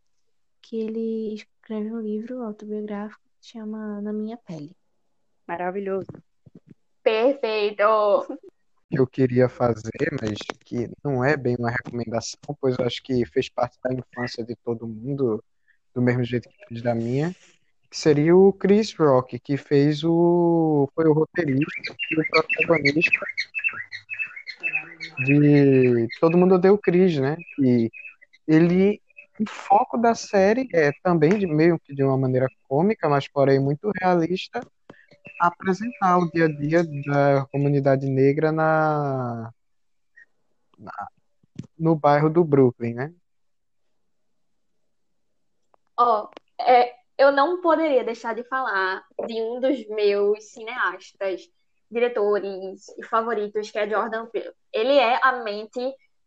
que 0.63 0.77
ele 0.77 1.35
escreve 1.35 1.93
um 1.93 2.01
livro 2.01 2.43
autobiográfico 2.43 3.23
que 3.41 3.49
chama 3.49 4.01
Na 4.01 4.13
Minha 4.13 4.37
Pele. 4.37 4.77
Maravilhoso. 5.47 6.13
Perfeito! 7.03 7.83
Que 8.91 8.99
eu 8.99 9.07
queria 9.07 9.49
fazer, 9.49 10.11
mas 10.21 10.37
que 10.65 10.91
não 11.05 11.25
é 11.25 11.37
bem 11.37 11.57
uma 11.57 11.71
recomendação, 11.71 12.57
pois 12.61 12.77
eu 12.77 12.85
acho 12.85 13.01
que 13.03 13.25
fez 13.27 13.49
parte 13.49 13.79
da 13.85 13.95
infância 13.95 14.45
de 14.45 14.57
todo 14.57 14.87
mundo, 14.87 15.43
do 15.95 16.03
mesmo 16.03 16.25
jeito 16.25 16.49
que 16.49 16.67
fez 16.69 16.83
da 16.83 16.95
minha, 16.95 17.35
que 17.91 17.97
seria 17.97 18.37
o 18.37 18.53
Chris 18.53 18.95
Rock, 18.95 19.39
que 19.39 19.57
fez 19.57 20.05
o. 20.05 20.89
foi 20.95 21.07
o 21.07 21.13
roteirista 21.13 21.95
e 22.11 22.21
o 22.21 22.25
protagonista 22.29 23.21
de 25.25 26.09
Todo 26.21 26.39
Mundo 26.39 26.55
Odeia 26.55 26.73
o 26.73 26.79
Chris, 26.79 27.17
né? 27.19 27.37
E 27.59 27.91
ele. 28.47 29.01
O 29.41 29.49
foco 29.49 29.97
da 29.97 30.15
série 30.15 30.69
é 30.75 30.93
também 31.03 31.39
de 31.39 31.47
meio 31.47 31.79
que 31.79 31.95
de 31.95 32.03
uma 32.03 32.17
maneira 32.19 32.47
cômica, 32.69 33.09
mas 33.09 33.27
porém 33.27 33.59
muito 33.59 33.91
realista, 33.99 34.61
apresentar 35.41 36.19
o 36.19 36.31
dia 36.31 36.47
a 36.47 36.49
dia 36.49 36.85
da 36.85 37.47
comunidade 37.47 38.07
negra 38.07 38.53
na, 38.53 39.53
na 40.79 40.93
no 41.79 41.97
bairro 41.97 42.29
do 42.29 42.45
Brooklyn, 42.45 42.95
né? 42.95 43.15
Ó, 45.99 46.25
oh, 46.25 46.63
é, 46.63 46.95
eu 47.19 47.33
não 47.33 47.61
poderia 47.61 48.05
deixar 48.05 48.35
de 48.35 48.45
falar 48.45 49.03
de 49.27 49.43
um 49.43 49.61
dos 49.61 49.87
meus 49.89 50.45
cineastas, 50.45 51.43
diretores 51.91 52.89
e 52.97 53.05
favoritos, 53.05 53.71
que 53.71 53.79
é 53.79 53.89
Jordan 53.89 54.27
Peele. 54.27 54.53
Ele 54.73 54.97
é 54.97 55.19
a 55.23 55.43
mente 55.43 55.81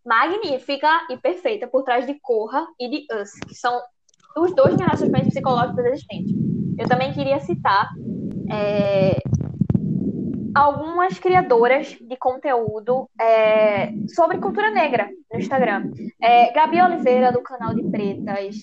magnífica 0.05 1.07
e 1.09 1.17
perfeita 1.17 1.67
por 1.67 1.83
trás 1.83 2.05
de 2.05 2.19
Corra 2.19 2.67
e 2.79 2.89
de 2.89 3.07
Us, 3.13 3.31
que 3.47 3.55
são 3.55 3.81
os 4.35 4.53
dois 4.55 4.75
relacionamentos 4.75 5.29
psicológicos 5.29 5.85
existentes. 5.85 6.33
Eu 6.77 6.87
também 6.87 7.13
queria 7.13 7.39
citar 7.39 7.89
é, 8.51 9.17
algumas 10.53 11.17
criadoras 11.19 11.97
de 11.99 12.15
conteúdo 12.17 13.09
é, 13.19 13.91
sobre 14.07 14.37
cultura 14.37 14.69
negra 14.69 15.09
no 15.31 15.39
Instagram. 15.39 15.91
É, 16.21 16.51
Gabi 16.51 16.81
Oliveira, 16.81 17.31
do 17.31 17.41
canal 17.41 17.73
de 17.73 17.83
Pretas. 17.83 18.57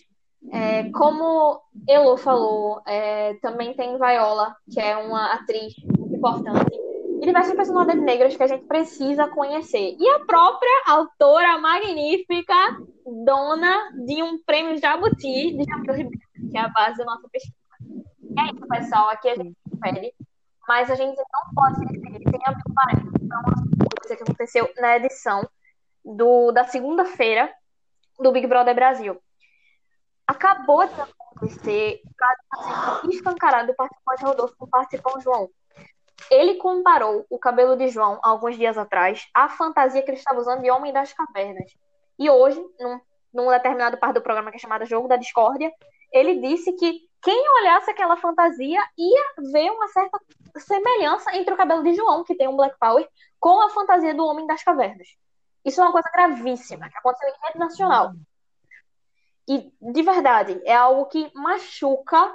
É, 0.52 0.90
como 0.90 1.60
Elo 1.86 2.16
falou, 2.16 2.80
é, 2.86 3.34
também 3.42 3.74
tem 3.74 3.98
Viola, 3.98 4.54
que 4.72 4.80
é 4.80 4.96
uma 4.96 5.34
atriz 5.34 5.74
importante. 6.10 6.74
E 7.20 7.26
diversas 7.26 7.54
personalidades 7.54 8.02
negras 8.02 8.36
que 8.36 8.42
a 8.42 8.46
gente 8.46 8.64
precisa 8.64 9.28
conhecer. 9.28 9.96
E 9.98 10.08
a 10.08 10.20
própria 10.20 10.82
autora 10.86 11.58
magnífica, 11.58 12.54
dona 13.26 13.90
de 14.06 14.22
um 14.22 14.42
prêmio 14.42 14.78
Jabuti, 14.78 15.52
de 15.52 15.64
Ribeiro, 15.64 16.10
que 16.50 16.56
é 16.56 16.60
a 16.60 16.68
base 16.68 16.96
da 16.96 17.04
nossa 17.04 17.28
pesquisa. 17.28 17.54
E 18.22 18.40
é 18.40 18.44
isso, 18.44 18.66
pessoal. 18.66 19.10
Aqui 19.10 19.28
a 19.28 19.34
gente 19.34 19.54
pede, 19.80 20.12
mas 20.68 20.90
a 20.90 20.94
gente 20.94 21.16
não 21.16 21.54
pode 21.54 21.78
se 21.78 21.86
despedir 21.86 22.22
sem 22.28 22.40
abrir 22.44 22.62
um 22.68 22.74
parênteses 22.74 23.20
uma 23.22 23.42
coisa 24.00 24.16
que 24.16 24.22
aconteceu 24.22 24.72
na 24.78 24.96
edição 24.96 25.48
do, 26.04 26.52
da 26.52 26.64
segunda-feira 26.64 27.52
do 28.18 28.32
Big 28.32 28.46
Brother 28.46 28.74
Brasil. 28.74 29.20
acabou 30.26 30.86
de 30.86 31.00
acontecer, 31.00 32.00
praticamente 32.16 33.16
escancarado, 33.16 33.74
participante 33.74 34.24
Rodolfo 34.24 34.54
com 34.56 34.64
o 34.64 34.68
participante 34.68 35.24
João. 35.24 35.48
Ele 36.30 36.54
comparou 36.54 37.26
o 37.30 37.38
cabelo 37.38 37.76
de 37.76 37.88
João, 37.88 38.20
alguns 38.22 38.56
dias 38.56 38.76
atrás, 38.76 39.28
à 39.34 39.48
fantasia 39.48 40.02
que 40.02 40.10
ele 40.10 40.18
estava 40.18 40.38
usando 40.38 40.62
de 40.62 40.70
Homem 40.70 40.92
das 40.92 41.12
Cavernas. 41.12 41.72
E 42.18 42.28
hoje, 42.28 42.62
num, 42.78 43.00
num 43.32 43.50
determinado 43.50 43.96
parte 43.96 44.14
do 44.14 44.22
programa 44.22 44.50
que 44.50 44.56
é 44.56 44.60
chamado 44.60 44.84
Jogo 44.84 45.08
da 45.08 45.16
Discórdia, 45.16 45.72
ele 46.12 46.40
disse 46.40 46.72
que 46.74 47.09
quem 47.22 47.48
olhasse 47.60 47.90
aquela 47.90 48.16
fantasia 48.16 48.80
ia 48.96 49.24
ver 49.52 49.70
uma 49.70 49.88
certa 49.88 50.18
semelhança 50.56 51.36
entre 51.36 51.52
o 51.52 51.56
cabelo 51.56 51.82
de 51.82 51.94
João, 51.94 52.24
que 52.24 52.34
tem 52.34 52.48
um 52.48 52.56
Black 52.56 52.78
Power, 52.78 53.06
com 53.38 53.60
a 53.60 53.70
fantasia 53.70 54.14
do 54.14 54.24
Homem 54.24 54.46
das 54.46 54.62
Cavernas. 54.62 55.08
Isso 55.64 55.80
é 55.80 55.84
uma 55.84 55.92
coisa 55.92 56.10
gravíssima, 56.10 56.88
que 56.88 56.96
aconteceu 56.96 57.28
em 57.28 57.46
rede 57.46 57.58
nacional. 57.58 58.12
E, 59.46 59.72
de 59.80 60.02
verdade, 60.02 60.60
é 60.64 60.74
algo 60.74 61.06
que 61.06 61.30
machuca 61.34 62.34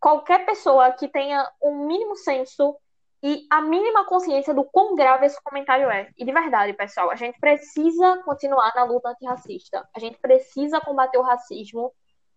qualquer 0.00 0.46
pessoa 0.46 0.92
que 0.92 1.08
tenha 1.08 1.48
um 1.62 1.86
mínimo 1.86 2.16
senso 2.16 2.76
e 3.22 3.46
a 3.50 3.60
mínima 3.60 4.04
consciência 4.04 4.52
do 4.52 4.64
quão 4.64 4.94
grave 4.94 5.26
esse 5.26 5.40
comentário 5.42 5.88
é. 5.90 6.10
E 6.16 6.24
de 6.24 6.32
verdade, 6.32 6.72
pessoal, 6.72 7.10
a 7.10 7.14
gente 7.14 7.38
precisa 7.38 8.20
continuar 8.24 8.72
na 8.74 8.82
luta 8.82 9.10
antirracista. 9.10 9.88
A 9.94 10.00
gente 10.00 10.18
precisa 10.18 10.80
combater 10.80 11.18
o 11.18 11.22
racismo 11.22 11.92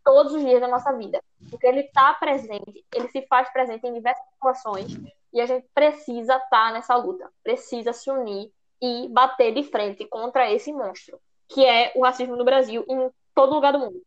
todos 0.05 0.33
os 0.33 0.41
dias 0.41 0.61
da 0.61 0.67
nossa 0.67 0.93
vida. 0.93 1.21
Porque 1.49 1.65
ele 1.65 1.81
está 1.81 2.13
presente, 2.13 2.85
ele 2.93 3.09
se 3.09 3.23
faz 3.23 3.51
presente 3.51 3.85
em 3.85 3.93
diversas 3.93 4.23
situações 4.33 4.97
e 5.33 5.41
a 5.41 5.45
gente 5.45 5.67
precisa 5.73 6.35
estar 6.35 6.49
tá 6.49 6.71
nessa 6.71 6.95
luta, 6.95 7.29
precisa 7.43 7.91
se 7.91 8.09
unir 8.09 8.51
e 8.81 9.09
bater 9.09 9.53
de 9.53 9.63
frente 9.63 10.05
contra 10.05 10.49
esse 10.49 10.71
monstro, 10.71 11.19
que 11.49 11.65
é 11.65 11.91
o 11.95 12.03
racismo 12.03 12.35
no 12.35 12.45
Brasil 12.45 12.85
e 12.87 12.93
em 12.93 13.09
todo 13.33 13.55
lugar 13.55 13.73
do 13.73 13.79
mundo. 13.79 14.01